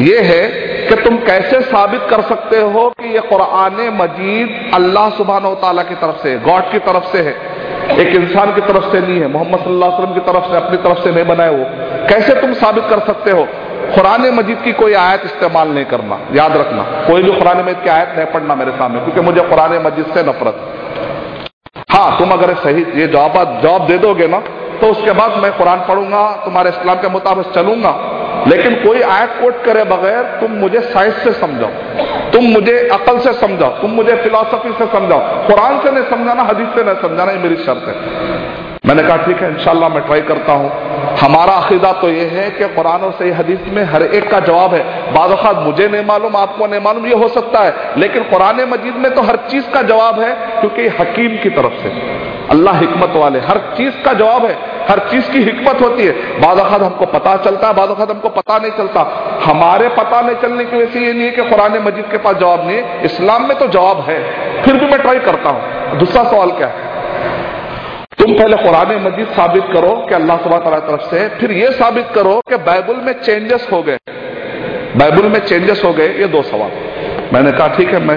[0.00, 0.42] यह है
[0.88, 5.94] कि तुम कैसे साबित कर सकते हो कि यह कुरान मजीद अल्लाह सुबहान तला की
[5.94, 6.42] तरफ़ से है?
[6.42, 7.34] गॉड की तरफ़ से है।
[7.98, 11.02] एक इंसान की तरफ़ से नहीं है। मोहम्मद अलैहि वसल्लम की तरफ़ से, अपनी तरफ़
[11.04, 11.64] से नहीं बनाए वो।
[12.08, 13.46] कैसे तुम साबित कर सकते हो?
[13.94, 17.90] कुरान मजीद की कोई आयत इस्तेमाल नहीं करना, याद रखना। कोई भी कुरान मजीद की
[17.90, 20.56] आयत नहीं पढ़ना मेरे सामने, क्योंकि मुझे कुरान मजीद से नफरत
[21.90, 24.38] हाँ तुम अगर सही, ये जवाब जवाब दे दोगे ना
[24.80, 29.64] तो उसके बाद मैं कुरान पढ़ूँगा, तुम्हारे इस्लाम के मुताबिक चलूँगा। लेकिन कोई आयत कोट
[29.64, 31.70] करे बगैर, तुम मुझे साइंस से समझाओ।
[32.30, 36.68] तुम मुझे अकल से समझाओ। तुम मुझे फिलोसफी से समझाओ। कुरान से नहीं समझाना हदीस
[36.68, 40.52] से नहीं समझाना, ये मेरी शर्त है। मैंने कहा, ठीक है इंशाला मैं ट्राई करता
[40.52, 40.70] हूँ.
[41.16, 44.74] हमारा अकीदा तो यह है कि कुरान और सही हदीस में हर एक का जवाब
[44.74, 48.94] है। बाद मुझे नहीं मालूम, आपको नहीं मालूम, ये हो सकता है। लेकिन कुरान मजीद
[48.94, 51.88] में तो हर चीज़ का जवाब है, क्योंकि हकीम की तरफ़ से।
[52.50, 54.56] अल्लाह हिकमत वाले, हर चीज़ का जवाब है।
[54.90, 58.70] हर चीज़ की हिकमत होती है। बाद हमको पता चलता है बाद हमको पता नहीं
[58.70, 59.00] चलता।
[59.44, 62.36] हमारे पता नहीं चलने की वजह से ये नहीं है कि कुरान मजीद के पास
[62.36, 64.22] जवाब नहीं है। इस्लाम में तो जवाब है।
[64.62, 66.93] फिर भी मैं ट्राई करता हूँ। दूसरा सवाल क्या है?
[68.34, 72.06] तुम पहले कुरान मजीद साबित करो कि अल्लाह सुबह तला तरफ़ से, फिर यह साबित
[72.14, 73.98] करो कि बाइबल में चेंजेस हो गए।
[74.98, 76.70] बाइबल में चेंजेस हो गए, ये दो सवाल।
[77.32, 78.16] मैंने कहा, ठीक है, मैं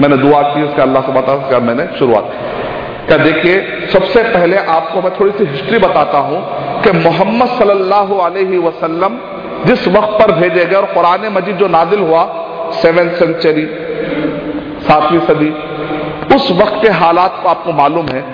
[0.00, 2.30] मैंने दुआ की, उसका अल्लाह सुबह तला मैंने शुरुआत
[3.08, 3.58] क्या देखिए,
[3.92, 6.40] सबसे पहले आपको मैं थोड़ी सी हिस्ट्री बताता हूँ
[6.82, 9.18] कि मोहम्मद सल्लल्लाहु अलैहि वसल्लम
[9.66, 12.24] जिस वक्त पर भेजे गए और कुरान मजीद जो नाजिल हुआ
[12.78, 13.66] सेवन सेंचुरी,
[14.88, 15.50] सातवीं सदी,
[16.34, 18.24] उस वक्त के हालात को आपको मालूम है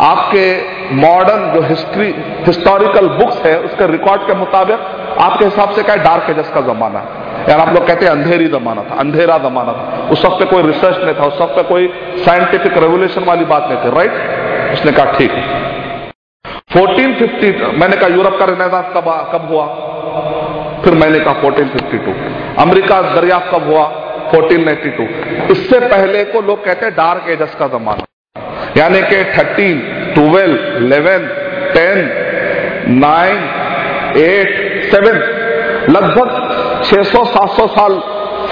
[0.00, 2.06] आपके मॉडर्न जो हिस्ट्री
[2.46, 4.78] हिस्टोरिकल बुक्स है, उसके रिकॉर्ड के मुताबिक
[5.20, 8.46] आपके हिसाब से क्या डार्क एजस का जमाना है। यार, आप लोग कहते हैं अंधेरी
[8.48, 11.62] जमाना था, अंधेरा जमाना था। उस वक्त पे कोई रिसर्च नहीं था, उस वक्त पे
[11.62, 11.88] कोई
[12.24, 15.32] साइंटिफिक रेवोल्यूशन वाली बात नहीं थी राइट उसने कहा, ठीक।
[16.68, 19.66] 1450 मैंने कहा, यूरोप का रिनेसांस कब कब हुआ?
[20.84, 22.14] फिर मैंने कहा 1452
[22.58, 23.84] अमेरिका दरिया कब हुआ?
[24.32, 25.06] 1492
[25.50, 28.04] इससे पहले को लोग कहते हैं डार्क एजस का जमाना।
[28.78, 29.82] यानी कि 13,
[30.14, 30.54] 12,
[30.84, 31.26] 11,
[31.74, 32.00] 10,
[33.02, 33.36] 9,
[34.20, 34.48] 8,
[34.92, 36.28] 7 लगभग
[36.84, 38.00] 600, 700 साल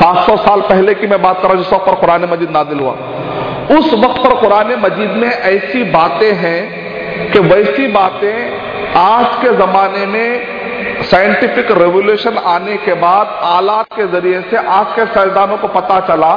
[0.01, 2.79] 700 साल पहले की मैं बात कर रहा हूँ जिस वक्त पर कुरान मजीद नादिल
[2.79, 2.93] हुआ।
[3.79, 6.61] उस वक्त पर कुरान मजीद में ऐसी बातें हैं
[7.33, 14.41] कि वैसी बातें आज के जमाने में साइंटिफिक रेवोल्यूशन आने के बाद आलात के ज़रिए
[14.51, 16.33] से आज के साइंसदानों को पता चला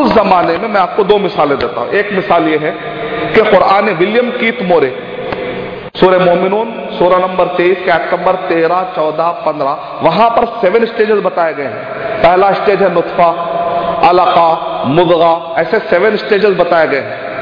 [0.00, 2.70] उस जमाने में मैं आपको दो मिसालें देता हूँ। एक मिसाल यह है
[3.32, 5.14] कि कुरान विलियम कीत मोरे।
[5.96, 11.54] सूर्य मोमिनून सोलह नंबर तेईस के नंबर तेरह, चौदह, पंद्रह, वहाँ पर सेवन स्टेजेस बताए
[11.54, 11.84] गए हैं।
[12.22, 13.28] पहला स्टेज है नुतफा,
[14.04, 17.34] अलका, मुदगा, ऐसे सेवन स्टेजेस बताए गए हैं।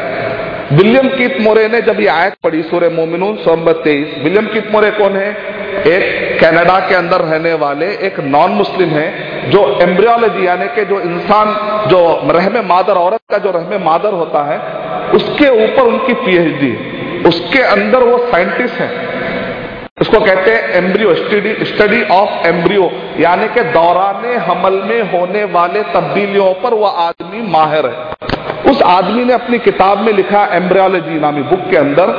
[0.76, 4.72] विलियम कीत मोरे ने जब ये आयत पढ़ी सूर्य मोमिनून सौ नंबर तेईस, विलियम कीत
[4.72, 5.30] मोरे कौन है?
[5.86, 11.00] एक कनाडा के अंदर रहने वाले एक नॉन मुस्लिम है, जो एम्ब्रियोलॉजी यानी कि जो
[11.00, 11.48] इंसान,
[11.88, 14.58] जो रहमे मादर, औरत का जो रहमे मादर होता है,
[15.14, 16.72] उसके ऊपर उनकी पीएचडी
[17.28, 18.90] उसके अंदर वो साइंटिस्ट है।
[20.00, 25.82] उसको कहते हैं embryo study study of embryo यानी कि दौरान, हमल में होने वाले
[25.94, 31.42] तब्दीलियों पर वह आदमी माहिर है। उस आदमी ने अपनी किताब में लिखा एम्ब्रियोलॉजी नामी
[31.42, 32.10] बुक के अंदर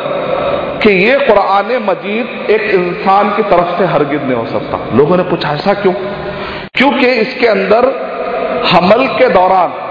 [0.83, 5.23] कि ये कुरान मजीद एक इंसान की तरफ़ से हरगिज नहीं हो सकता। लोगों ने
[5.23, 5.93] पूछा, ऐसा क्यों?
[6.73, 7.85] क्योंकि इसके अंदर
[8.71, 9.81] हमल के दौरान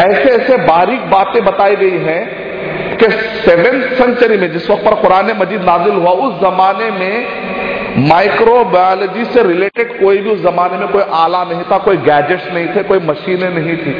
[0.00, 5.26] ऐसे ऐसे बारीक बातें बताई गई हैं कि सेवेंथ सेंचुरी में जिस वक्त पर कुरान
[5.38, 11.02] मजीद नाजिल हुआ, उस जमाने में माइक्रोबायोलॉजी से रिलेटेड कोई भी उस जमाने में कोई
[11.02, 13.92] आला नहीं था, कोई गैजेट्स नहीं थे, कोई मशीनें नहीं थी।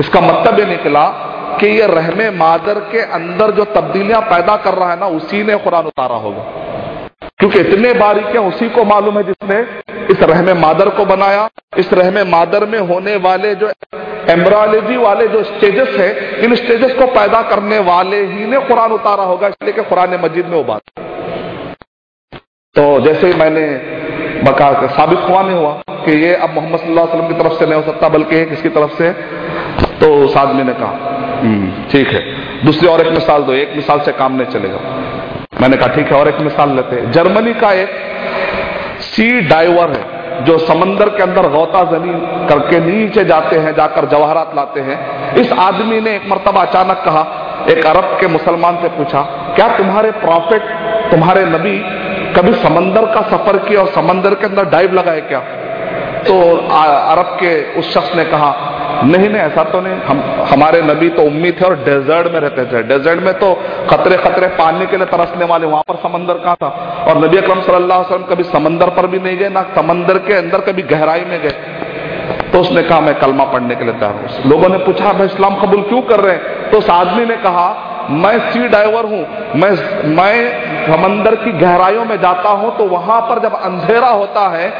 [0.00, 1.28] इसका मतलब यह निकला
[1.58, 5.56] कि ये रहमे मादर के अंदर जो तब्दीलियाँ पैदा कर रहा है ना, उसी ने
[5.58, 6.44] कुरान उतारा होगा।
[7.38, 9.60] क्योंकि इतने बारीकियाँ उसी को मालूम है जिसने
[10.10, 11.48] इस रहमे मादर को बनाया।
[11.78, 13.70] इस रहमे मादर में होने वाले जो
[14.30, 16.10] एम्ब्रोलॉजी वाले जो स्टेजेस है,
[16.44, 20.46] इन स्टेजेस को पैदा करने वाले ही ने कुरान उतारा होगा, इसलिए कि कुरान मजीद
[20.46, 20.80] में वो बात
[22.76, 23.66] तो जैसे मैंने
[24.42, 25.72] बका साबित हुआ, नहीं हुआ
[26.04, 28.68] कि ये अब मोहम्मद सल्लल्लाहु अलैहि वसल्लम की तरफ़ से नहीं हो सकता, बल्कि किसकी
[28.70, 29.10] तरफ़ से
[29.98, 31.10] तो उस आदमी ने कहा
[31.90, 32.20] ठीक है।
[32.64, 34.78] दूसरी और एक मिसाल दो, एक मिसाल से काम नहीं चलेगा।
[35.60, 37.90] मैंने कहा, ठीक है, और एक मिसाल लेते हैं। जर्मनी का एक
[39.02, 42.18] सी डाइवर है, जो समंदर के अंदर गौता ज़मीन
[42.48, 47.24] करके नीचे जाते हैं, जाकर जवाहरात लाते हैं। इस आदमी ने एक मरतबा अचानक कहा,
[47.70, 49.20] एक अरब के मुसलमान से पूछा,
[49.56, 50.62] क्या तुम्हारे प्रॉफिट
[51.10, 51.78] तुम्हारे नबी
[52.32, 55.38] कभी समंदर का सफ़र किया और समंदर के अंदर डाइव लगाए क्या?
[56.26, 56.34] तो
[56.72, 58.50] अरब के उस शख्स ने कहा
[59.04, 60.22] नहीं नहीं, ऐसा तो नहीं। हम,
[60.52, 63.54] हमारे नबी तो उम्मीद थे और डेजर्ट में रहते थे। डेजर्ट में तो
[63.90, 66.68] खतरे खतरे पानी के लिए तरसने वाले, वहाँ पर समंदर कहा था?
[67.08, 70.34] और नबी अकरम सल्लल्लाहु अलैहि वसल्लम कभी समंदर पर भी नहीं गए, ना समंदर के
[70.34, 71.54] अंदर कभी गहराई में गए।
[72.52, 75.54] तो उसने कहा, मैं कलमा पढ़ने के लिए तैयार हूँ। लोगों ने पूछा मैं इस्लाम
[75.54, 76.70] कबूल क्यों कर रहे हैं?
[76.70, 79.26] तो उस आदमी ने कहा, मैं सी डाइवर हूँ।
[79.56, 79.70] मैं
[80.16, 80.34] मैं
[80.86, 84.70] समंदर की गहराइयों में जाता हूँ तो वहाँ पर जब अंधेरा होता है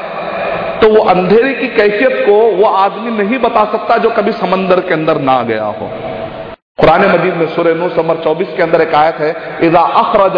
[0.83, 4.95] तो वो अंधेरे की कैफियत को वो आदमी नहीं बता सकता जो कभी समंदर के
[4.95, 5.89] अंदर ना गया हो।
[6.79, 10.37] कुरान मजीद में सुर नू समर 24 के अंदर एक आयत है इदा अखरज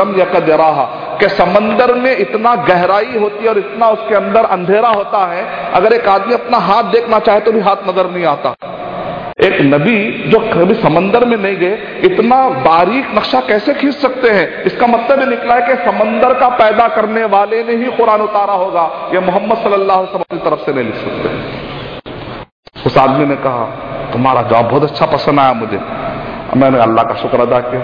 [0.00, 0.84] लम यकद यराहा
[1.20, 5.92] के समंदर में इतना गहराई होती है और इतना उसके अंदर अंधेरा होता है, अगर
[5.92, 8.54] एक आदमी अपना हाथ देखना चाहे तो भी हाथ नज़र नहीं आता।
[9.44, 14.62] एक नबी जो कभी समंदर में नहीं गए, इतना बारीक नक्शा कैसे खींच सकते हैं?
[14.62, 19.10] इसका मतलब निकला है कि समंदर का पैदा करने वाले ने ही कुरान उतारा होगा।
[19.14, 21.28] यह मोहम्मद सल्लल्लाहु अलैहि वसल्लम की तरफ़ से नहीं लिख सकते।
[22.86, 23.64] उस आदमी ने कहा,
[24.12, 25.80] तुम्हारा जवाब बहुत अच्छा पसंद आया मुझे।
[26.56, 27.80] मैंने अल्लाह का शुक्र अदा किया।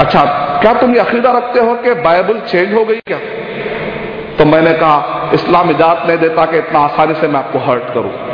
[0.00, 0.24] अच्छा
[0.60, 3.18] क्या तुम ये अकीदा रखते हो कि बाइबल चेंज हो गई क्या?
[4.38, 8.29] तो मैंने कहा, इस्लाम इजाज़त नहीं देता कि इतना आसानी से मैं आपको हर्ट करूँ।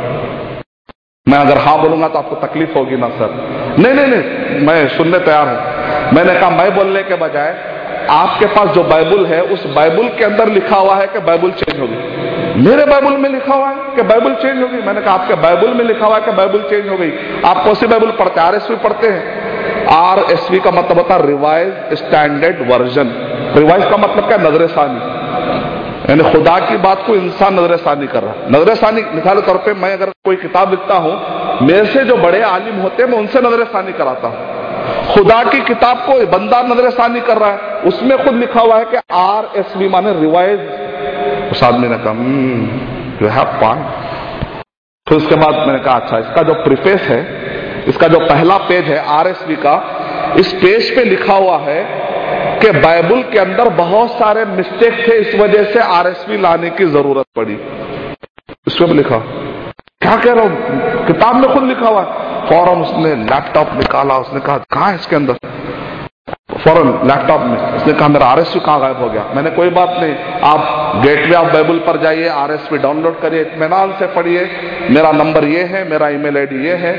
[1.28, 3.30] मैं अगर हाँ बोलूँगा तो आपको तकलीफ़ होगी ना, सर।
[3.78, 7.56] नहीं नहीं नहीं, मैं सुनने तैयार हूँ। मैंने कहा, मैं बोलने के बजाय
[8.10, 11.80] आपके पास जो बाइबल है, उस बाइबल के अंदर लिखा हुआ है कि बाइबल चेंज
[11.80, 11.96] होगी।
[12.62, 15.84] मेरे बाइबल में लिखा हुआ है कि बाइबल चेंज होगी। मैंने कहा, आपके बाइबल में
[15.84, 17.12] लिखा हुआ है कि बाइबल चेंज हो गई।
[17.46, 18.46] आप कौन सी बाइबल पढ़ते हैं?
[18.48, 19.46] आरएसवी पढ़ते हैं।
[19.86, 23.12] आर एस का मतलब होता है रिवाइज स्टैंडर्ड वर्जन।
[23.56, 24.36] रिवाइज का मतलब क्या?
[24.38, 25.15] नज़र सानी।
[26.08, 29.72] यानी खुदा की बात को इंसान नज़र सानी कर रहा नज़र सानी मिसाल तौर पे
[29.76, 31.14] मैं अगर कोई किताब लिखता हूँ,
[31.62, 34.54] मेरे से जो बड़े आलिम होते हैं, मैं उनसे नज़र सानी कराता हूँ।
[35.06, 38.84] खुदा की किताब को बंदा नज़र सानी कर रहा है, उसमें खुद लिखा हुआ है
[38.84, 42.12] कि आर एस वी माने रिवाइज उस आदमी ने कहा
[43.22, 43.84] यू हैव पॉइंट
[45.06, 47.20] फिर उसके बाद मैंने कहा अच्छा इसका जो प्रिफेस है,
[47.88, 49.74] इसका जो पहला पेज है आरएसवी का
[50.34, 51.82] इस पेज पे लिखा हुआ है
[52.60, 57.26] कि बाइबल के अंदर बहुत सारे मिस्टेक थे, इस वजह से आरएसवी लाने की ज़रूरत
[57.36, 57.58] पड़ी।
[58.66, 59.18] इसमें लिखा।
[60.00, 61.06] क्या कह रहा हूँ?
[61.06, 62.02] किताब में खुद लिखा हुआ
[62.48, 65.38] फ़ौरन उसने लैपटॉप निकाला, उसने कहा कहा इसके अंदर?
[66.56, 69.24] फ़ौरन लैपटॉप में उसने कहा, मेरा आरएसपी कहाँ गायब हो गया?
[69.34, 70.14] मैंने कोई बात नहीं,
[70.44, 74.48] आप गेटवे ऑफ़ बाइबल पर जाइए आरएसपी डाउनलोड करिए इतमान से पढ़िए,
[74.90, 76.94] मेरा नंबर ये है, मेरा ईमेल आईडी ये है।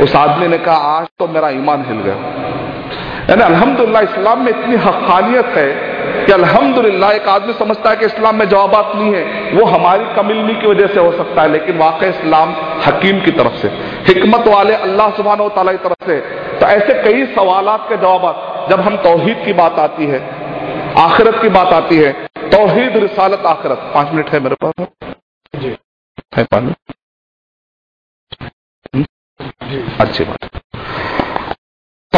[0.00, 2.41] उस आदमी ने कहा, आज तो मेरा ईमान हिल गया।
[3.30, 5.66] यानी अल्हम्दुलिल्लाह इस्लाम में इतनी हकानियत है
[6.26, 10.54] कि अल्हम्दुलिल्लाह एक आदमी समझता है कि इस्लाम में जवाब नहीं है वो हमारी कमिलनी
[10.60, 12.54] की वजह से हो सकता है लेकिन वाकई इस्लाम
[12.86, 13.68] हकीम की तरफ़ से
[14.08, 16.16] हिकमत वाले अल्लाह सुबहान तला की तरफ़ से।
[16.60, 20.20] तो ऐसे कई सवाल के जवाब जब हम तोहीद की बात आती है
[20.98, 22.12] आखिरत की बात आती है
[22.50, 24.86] तोहहीद रिसालत आखिरत। पाँच मिनट है मेरे पास?
[25.54, 25.76] जी।
[26.36, 26.74] है पानी
[30.00, 30.61] अच्छी बात।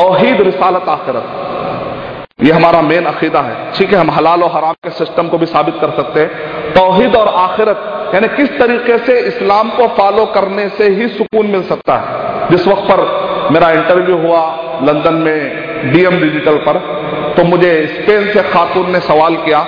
[0.04, 4.90] तोहीद रिसालत आखिरत। ये हमारा मेन अकीदा है। ठीक है, हम हलाल और हराम के
[4.90, 9.70] सिस्टम को भी साबित कर सकते हैं। तोहिद और आखिरत, यानी किस तरीके से इस्लाम
[9.70, 12.48] को फॉलो करने से ही सुकून मिल सकता है?
[12.50, 13.00] जिस वक्त पर
[13.52, 14.42] मेरा इंटरव्यू हुआ
[14.82, 16.78] लंदन में डीएम डिजिटल पर
[17.36, 19.64] तो मुझे स्पेन से खातून ने सवाल किया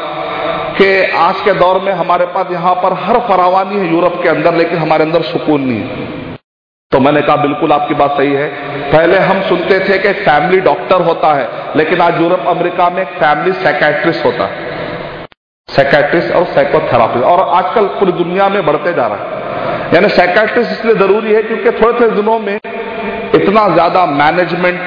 [0.79, 4.55] कि आज के दौर में हमारे पास यहाँ पर हर फरावानी है यूरोप के अंदर,
[4.55, 6.36] लेकिन हमारे अंदर सुकून नहीं है।
[6.93, 8.49] तो मैंने कहा, बिल्कुल आपकी बात सही है।
[8.93, 13.53] पहले हम सुनते थे कि फैमिली डॉक्टर होता है, लेकिन आज यूरोप, अमेरिका में फैमिली
[13.55, 14.75] साइकेट्रिस्ट होता है।
[15.69, 20.95] साइकेट्रिस्ट और साइकोथेरापिस्ट और आजकल पूरी दुनिया में बढ़ते जा रहा है। यानी साइकेट्रिस्ट इसलिए
[20.95, 22.55] ज़रूरी है क्योंकि थोड़े थोड़े दिनों में
[23.35, 24.81] इतना ज़्यादा मैनेजमेंट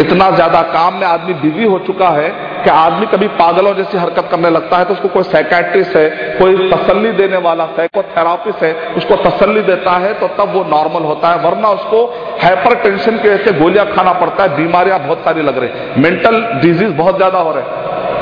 [0.00, 2.28] इतना ज़्यादा काम में आदमी बिज़ी हो चुका है
[2.64, 6.08] कि आदमी कभी पागलों जैसी हरकत करने लगता है तो उसको कोई साइकेट्रिस्ट है,
[6.38, 11.28] कोई तसल्ली देने वाला साइकोथेरापिस्ट है, उसको तसल्ली देता है तो तब वो नॉर्मल होता
[11.28, 12.04] है, वरना उसको
[12.42, 16.42] हाइपर टेंशन की वजह से गोलियाँ खाना पड़ता है, बीमारियाँ बहुत सारी लग रही मेंटल
[16.62, 17.70] डिज़ीज़ बहुत ज़्यादा हो रहे हैं।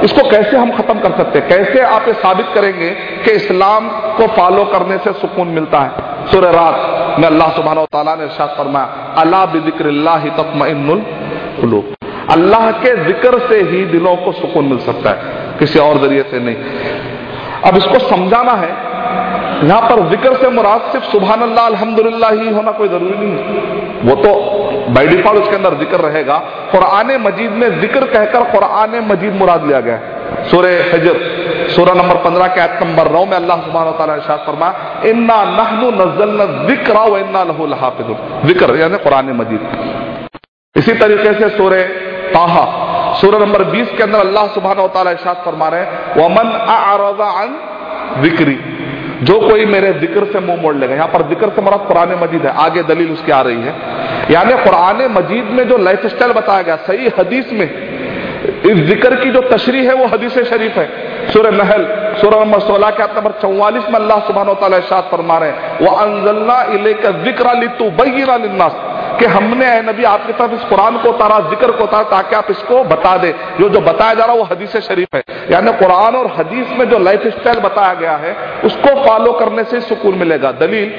[0.04, 1.48] इसको कैसे हम खत्म कर सकते हैं?
[1.48, 2.90] कैसे आप ये साबित करेंगे
[3.24, 5.90] कि इस्लाम को फॉलो करने से सुकून मिलता है?
[6.32, 9.90] सुर रात में अल्लाह सुबहान ने इर्शाद फरमाया अल्लाह बिक्र
[11.52, 11.82] तत्मिनुल
[12.32, 16.38] अल्लाह के ज़िक्र से ही दिलों को सुकून मिल सकता है। किसी और ज़रिए से
[16.40, 16.56] नहीं।
[17.64, 18.70] अब इसको समझाना है,
[19.64, 23.34] यहाँ पर ज़िक्र से मुराद सिर्फ़ सुबह अल्लाह अल्हम्दुलिल्लाह ही होना कोई ज़रूरी नहीं
[24.02, 24.30] वो तो
[24.94, 26.38] बाई डिफ़ॉल्ट उसके अंदर ज़िक्र रहेगा।
[26.72, 29.98] कुरान मजीद में ज़िक्र कहकर कुरान मजीद मुराद लिया गया
[30.50, 31.16] सूर्य हजर,
[31.74, 34.72] सूरह नंबर पंद्रह के आयत नंबर नौ में अल्लाह सुबहान इरशाद फरमा
[35.06, 39.62] इन्ना नहनु नजलना ज़िक्र इन्ना लहु लहाफिजुन। ज़िक्र, यानी कुरान मजीद।
[40.76, 41.80] इसी तरीके से सूर्य
[42.34, 42.60] ताहा,
[43.20, 45.84] सूरह नंबर 20 के अंदर अल्लाह सुबहान इरशाद फरमा रहे
[46.16, 46.48] वमन
[47.32, 48.54] अन जिक्री
[49.22, 52.46] जो कोई मेरे ज़िक्र से मुँह मोड़ लेगा। यहाँ पर ज़िक्र से मरा कुरान मजीद
[52.46, 53.74] है, आगे दलील उसकी आ रही है।
[54.30, 57.68] यानी कुरान मजीद में जो लाइफ स्टाइल बताया गया, सही हदीस में,
[58.64, 60.88] इस ज़िक्र की जो तशरी है, वो हदीस शरीफ है।
[61.32, 61.86] सूर्य नहल
[62.20, 66.94] सुर नंबर सोलह के नंबर चौवालीस में अल्लाह सुबहान शाद फरमा रहे वो अनजल्ला इले
[66.94, 68.36] का ज़िक्र लितु बैरा
[69.18, 72.82] कि हमने नबी, आपके तरफ़ इस कुरान को उतारा, ज़िक्र को उतारा, ताकि आप इसको
[72.86, 76.26] बता दे। जो जो बताया जा रहा है, वो हदीस शरीफ है। यानी कुरान और
[76.38, 80.90] हदीस में जो लाइफ स्टाइल बताया गया है, उसको फॉलो करने से सुकून मिलेगा। दलील,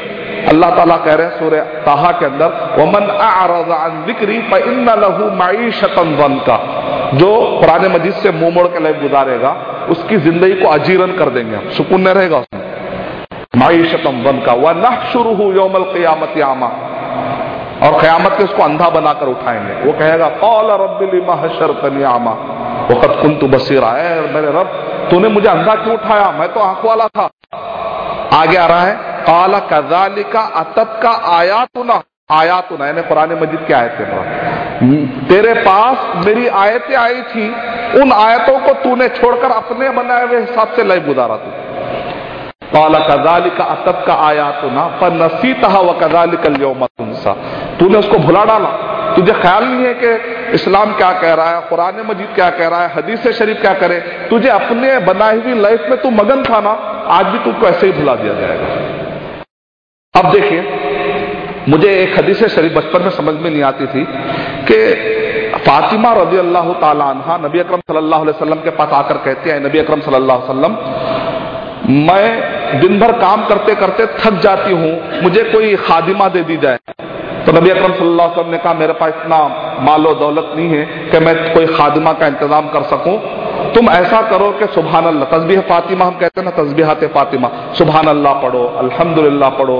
[0.49, 2.47] अल्लाह ताला कह रहे हैं सूर्य ताहा के अंदर,
[2.77, 3.05] वमन
[4.07, 4.37] जिक्री
[4.97, 6.57] लहू माईशतन वन का
[7.13, 7.29] जो
[7.61, 9.51] पुराने मजीद से मुँह मोड़ के लाइफ गुजारेगा,
[9.89, 12.61] उसकी ज़िंदगी को अजीरन कर देंगे हम। सुकून नहीं रहेगा उसमें।
[13.55, 16.71] माईशतम वन का वह नह शुरू हो योमल क्यामत आमा।
[17.83, 22.31] और क़यामत में उसको अंधा बनाकर उठाएँगे। वो कहेगा, कौल रबिली महशर तनियामा
[22.91, 24.67] वक़्त कुन तू बसीरा। है मेरे रब,
[25.11, 26.31] तूने मुझे अंधा क्यों उठाया?
[26.31, 27.29] मैं तो आँख वाला था।
[28.33, 33.73] आगे आ रहा है, काला कजाली का अतत का आयातुना। आयातुना, यानी कुरान मजिद की
[33.73, 34.05] आयतें
[35.27, 37.49] तेरे पास मेरी आयतें आई थी,
[38.01, 41.62] उन आयतों को तूने छोड़कर अपने बनाए हुए हिसाब से लाइव गुजारा तू।
[42.73, 47.33] काला कजाली का अतत का आया तो ना पर नसीता व कजाली कल तुमसा
[47.79, 48.69] तूने उसको भुला डाला।
[49.15, 50.11] तुझे ख्याल नहीं है कि
[50.53, 53.97] इस्लाम क्या कह रहा है, कुरान मजीद क्या कह रहा है, हदीस शरीफ क्या करे?
[54.29, 56.71] तुझे अपने बनाई हुई लाइफ में तू मगन था ना?
[57.09, 58.67] आज भी तुमको ऐसे ही भुला दिया जाएगा।
[60.15, 60.61] अब देखिए,
[61.69, 64.05] मुझे एक हदीस शरीफ बचपन में समझ में नहीं आती थी
[64.67, 64.79] कि
[65.59, 70.01] फातिमा रज़ी अल्लाह तहा नबी अकरम सल्लल्लाहु अलैहि के पास आकर कहते हैं, नबी अकरम
[70.01, 70.69] सल्लल्लाहु
[72.01, 72.27] मैं
[72.73, 76.77] दिन भर काम करते करते थक जाती हूँ। मुझे कोई खादिमा दे दी जाए।
[77.45, 79.37] तो नबी अकरम सल्लल्लाहु अलैहि वसल्लम ने कहा, मेरे पास इतना
[79.81, 83.17] मालो दौलत नहीं है कि मैं कोई खादिमा का इंतज़ाम कर सकूँ।
[83.73, 88.07] तुम ऐसा करो कि सुबहान अल्लाह तस्बीह फातिमा, हम कहते हैं ना, तस्बीहात फातिमा सुबहान
[88.07, 89.77] अल्लाह पढ़ो, अल्हम्दुलिल्लाह पढ़ो,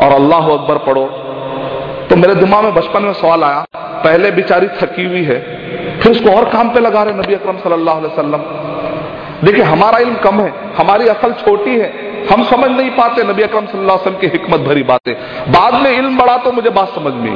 [0.00, 1.06] और अल्लाह अकबर पढ़ो।
[2.10, 3.64] तो मेरे दिमाग में बचपन में सवाल आया,
[4.04, 5.38] पहले बेचारी थकी हुई है,
[6.00, 8.42] फिर उसको और काम पे लगा रहे नबी अकरम सल्लल्लाहु अलैहि वसल्लम।
[9.44, 11.90] देखिए, हमारा इल्म कम है, हमारी अकल छोटी है
[12.26, 15.14] हम समझ नहीं पाते नबी अकरम सल्लल्लाहु अलैहि वसल्लम की हिकमत भरी बातें।
[15.52, 17.34] बाद में इल्म बढ़ा तो मुझे बात समझ में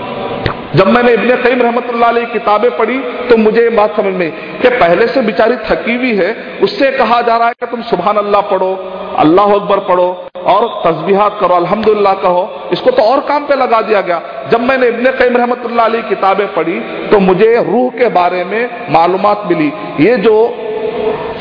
[0.77, 1.85] जब मैंने इब्ने कईम रहमत
[2.33, 4.31] किताबें पढ़ी तो मुझे ये बात समझ में
[4.63, 6.31] कि पहले से बेचारी थकी हुई है,
[6.63, 8.73] उससे कहा जा रहा है कि तुम सुबह अल्लाह पढ़ो,
[9.19, 10.09] अल्लाह अकबर पढ़ो
[10.47, 14.21] और तस्बीहात करो, अल्हम्दुलिल्लाह कहो। इसको तो और काम पे लगा दिया गया।
[14.51, 15.63] जब मैंने इब्ने कईम रहमत
[16.09, 16.79] किताबें पढ़ी
[17.11, 20.37] तो मुझे रूह के बारे में मालूम मिली। ये जो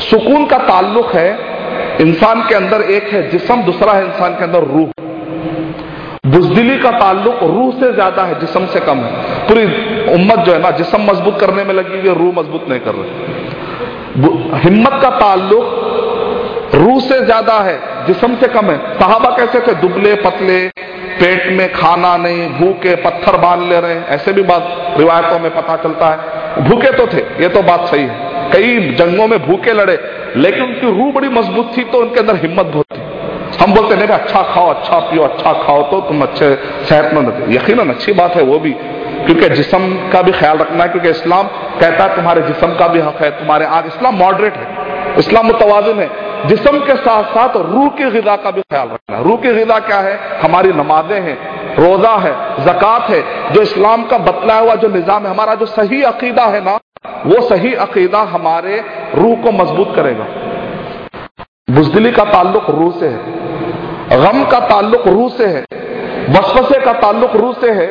[0.00, 1.45] सुकून का ताल्लुक है
[2.00, 4.90] इंसान के अंदर एक है जिसम, दूसरा है इंसान के अंदर रूह।
[6.26, 9.12] बुजदिली का ताल्लुक रूह से ज़्यादा है, जिसम से कम है।
[9.48, 9.64] पूरी
[10.14, 12.94] उम्मत जो है ना, जिसम मज़बूत करने में लगी हुई है, रूह मज़बूत नहीं कर
[12.94, 19.74] रही। हिम्मत का ताल्लुक रूह से ज़्यादा है, जिसम से कम है। सहाबा कैसे थे?
[19.74, 20.68] दुबले, पतले,
[21.20, 25.50] पेट में खाना नहीं, भूखे, पत्थर बाँध ले रहे हैं। ऐसे भी बात रिवायतों में
[25.54, 29.72] पता चलता है। भूखे तो थे, ये तो बात सही है। कई जंगों में भूखे
[29.74, 29.98] लड़े,
[30.36, 33.00] लेकिन उनकी रूह बड़ी मज़बूत थी तो उनके अंदर हिम्मत बहुत थी।
[33.56, 38.12] हम बोलते नहीं अच्छा खाओ अच्छा पियो अच्छा खाओ तो तुम अच्छे सेहतमंद यकीन अच्छी
[38.14, 38.72] बात है वो भी,
[39.26, 41.46] क्योंकि जिसम का भी ख्याल रखना है, क्योंकि इस्लाम
[41.80, 44.66] कहता है, तुम्हारे जिसम का भी हक है, तुम्हारे आग, इस्लाम मॉडरेट है,
[45.18, 46.08] इस्लाम मुतवाजन है।
[46.46, 49.78] जिसम के साथ साथ रूह की गजा का भी ख्याल रखना। है रूह की गिदा
[49.80, 50.18] क्या है?
[50.42, 51.36] हमारी नमाजें हैं,
[51.76, 52.32] रोजा है,
[52.64, 53.22] जक़ात है।
[53.52, 56.78] जो इस्लाम का बतलाया हुआ, जो निज़ाम है, हमारा जो सही अकीदा है ना
[57.26, 58.76] वो सही अकीदा हमारे
[59.14, 60.26] रूह को मज़बूत करेगा।
[61.70, 65.64] बुजदिली का ताल्लुक रूह से है। गम का ताल्लुक रूह से है।
[66.30, 67.90] वसवसे का ताल्लुक रूह से है।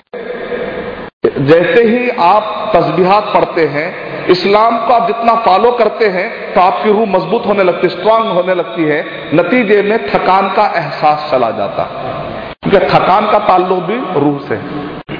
[1.39, 3.87] जैसे ही आप तस्बीहात पढ़ते हैं,
[4.25, 8.55] इस्लाम को आप जितना फॉलो करते हैं तो आपकी रूह मज़बूत होने लगती स्ट्रांग होने
[8.55, 9.03] लगती है।
[9.33, 14.55] नतीजे में थकान का एहसास चला जाता। है क्योंकि थकान का ताल्लुक भी रूह से
[14.55, 15.14] है।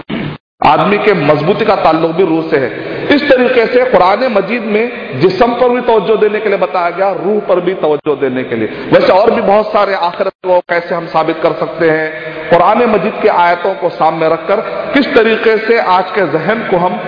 [0.66, 2.70] आदमी के मजबूती का ताल्लुक भी रूह से है।
[3.16, 7.10] इस तरीके से कुरान मजीद में जिसम पर भी तवज्जो देने के लिए बताया गया,
[7.16, 10.96] रूह पर भी तवज्जो देने के लिए। वैसे और भी बहुत सारे आखिरत को कैसे
[10.96, 14.62] हम साबित कर सकते हैं, कुरान मजीद के आयतों को सामने रखकर
[14.94, 17.00] किस तरीके से आज के जहन को हम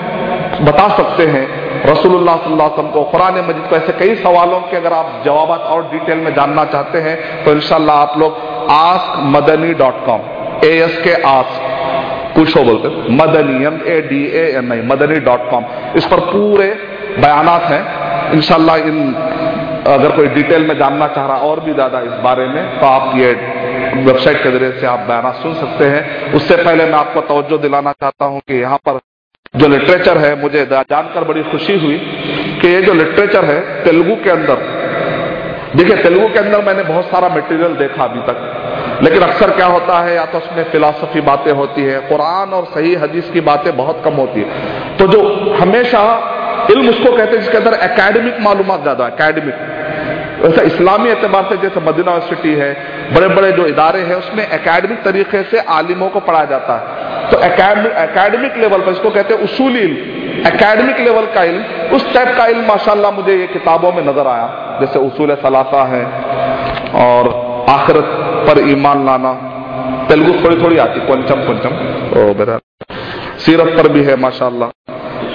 [0.66, 1.46] बता सकते हैं।
[1.80, 5.50] रसूलुल्लाह सल्लल्लाहु अलैहि वसल्लम को कुरान मजीद को ऐसे कई सवालों के अगर आप जवाब
[5.50, 8.38] और डिटेल में जानना चाहते हैं तो इनशाला आप लोग
[8.72, 10.22] ask Madani dot com
[10.66, 11.67] A S K ask
[12.38, 15.66] पूछो बोलते Madani M A D A N I Madani dot com
[15.98, 16.68] इस पर पूरे
[17.20, 17.84] बयान हैं।
[18.34, 18.98] इनशाला इन,
[19.88, 23.16] अगर कोई डिटेल में जानना चाह रहा और भी ज़्यादा इस बारे में तो आप
[23.18, 23.32] ये
[24.04, 27.92] वेबसाइट के ज़रिए से आप बयान सुन सकते हैं। उससे पहले मैं आपको तवज्जो दिलाना
[27.94, 29.00] चाहता हूँ कि यहाँ पर
[29.54, 31.98] जो लिटरेचर है, मुझे जानकर बड़ी खुशी हुई
[32.62, 34.58] कि ये जो लिटरेचर है, तेलुगु के अंदर,
[35.76, 38.38] देखिए, तेलुगु के अंदर मैंने बहुत सारा मटेरियल देखा अभी तक।
[39.04, 42.94] लेकिन अक्सर क्या होता है, या तो उसमें फिलासफी बातें होती है, कुरान और सही
[42.98, 45.22] हदीस की बातें बहुत कम होती है। तो जो
[45.56, 46.04] हमेशा
[46.72, 49.56] इल्म उसको कहते हैं जिसके अंदर एकेडमिक मालूम ज़्यादा एकेडमिक
[50.38, 52.72] वैसे इस्लामी एतबार से जैसे मदीना यूनिवर्सिटी है
[53.14, 57.40] बड़े बड़े जो इदारे हैं, उसमें एकेडमिक तरीके से आलिमों को पढ़ाया जाता है। तो
[57.44, 61.64] एकेडमिक लेवल पर इसको कहते हैं उसूली इल्म। एकेडमिक लेवल का इल्म,
[61.96, 66.04] उस टाइप का इल्म, माशाल्लाह मुझे ये किताबों में नज़र आया, जैसे उसूल सलासा है
[67.04, 67.30] और
[67.70, 68.08] आखिरत
[68.48, 69.34] पर ईमान लाना।
[70.10, 72.60] तेलुगु थोड़ी थोड़ी आती, पंचम पंचम। ओ बेरा
[73.38, 74.70] सीरत पर भी है, माशाल्लाह।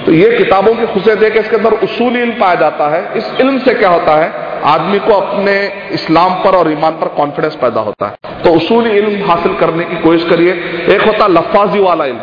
[0.05, 3.31] तो ये किताबों की खुशियत है कि इसके अंदर उसूली इल्म पाया जाता है। इस
[3.41, 4.31] इल्म से क्या होता है?
[4.65, 5.53] आदमी को अपने
[5.91, 9.95] इस्लाम पर और ईमान पर कॉन्फिडेंस पैदा होता है। तो उसूली इल्म हासिल करने की
[9.95, 10.53] कोशिश करिए।
[10.95, 12.19] एक होता लफाजी वाला इल्म।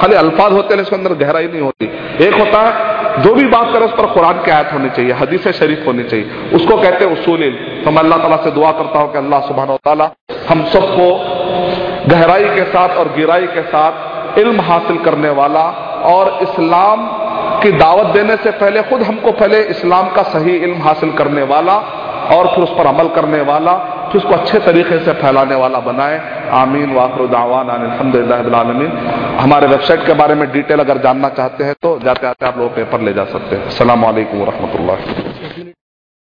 [0.00, 1.86] खाली अल्फाज होते हैं इसके अंदर गहराई नहीं होती।
[2.24, 5.48] एक होता है जो भी बात करें उस पर कुरान के आयत होनी चाहिए, हदीस
[5.58, 7.42] शरीफ होनी चाहिए। उसको कहते हैं उसूल
[7.84, 10.10] तो मैं अल्लाह तला से दुआ करता हूँ कि अल्लाह सुबहान तला
[10.48, 11.06] हम सबको
[12.08, 14.08] गहराई के साथ और गिराई के साथ
[14.38, 15.62] इल्म हासिल करने वाला
[16.06, 17.06] और इस्लाम
[17.62, 21.76] की दावत देने से पहले खुद हमको पहले इस्लाम का सही इल्म हासिल करने वाला
[22.30, 23.72] और फिर उस पर अमल करने वाला,
[24.12, 26.20] फिर उसको अच्छे तरीके से फैलाने वाला बनाए।
[26.52, 27.70] आमीन वाखर दावान
[29.40, 32.74] हमारे वेबसाइट के बारे में डिटेल अगर जानना चाहते हैं तो जाते आते आप लोग
[32.74, 35.29] पेपर ले जा सकते हैं। असल वरहमल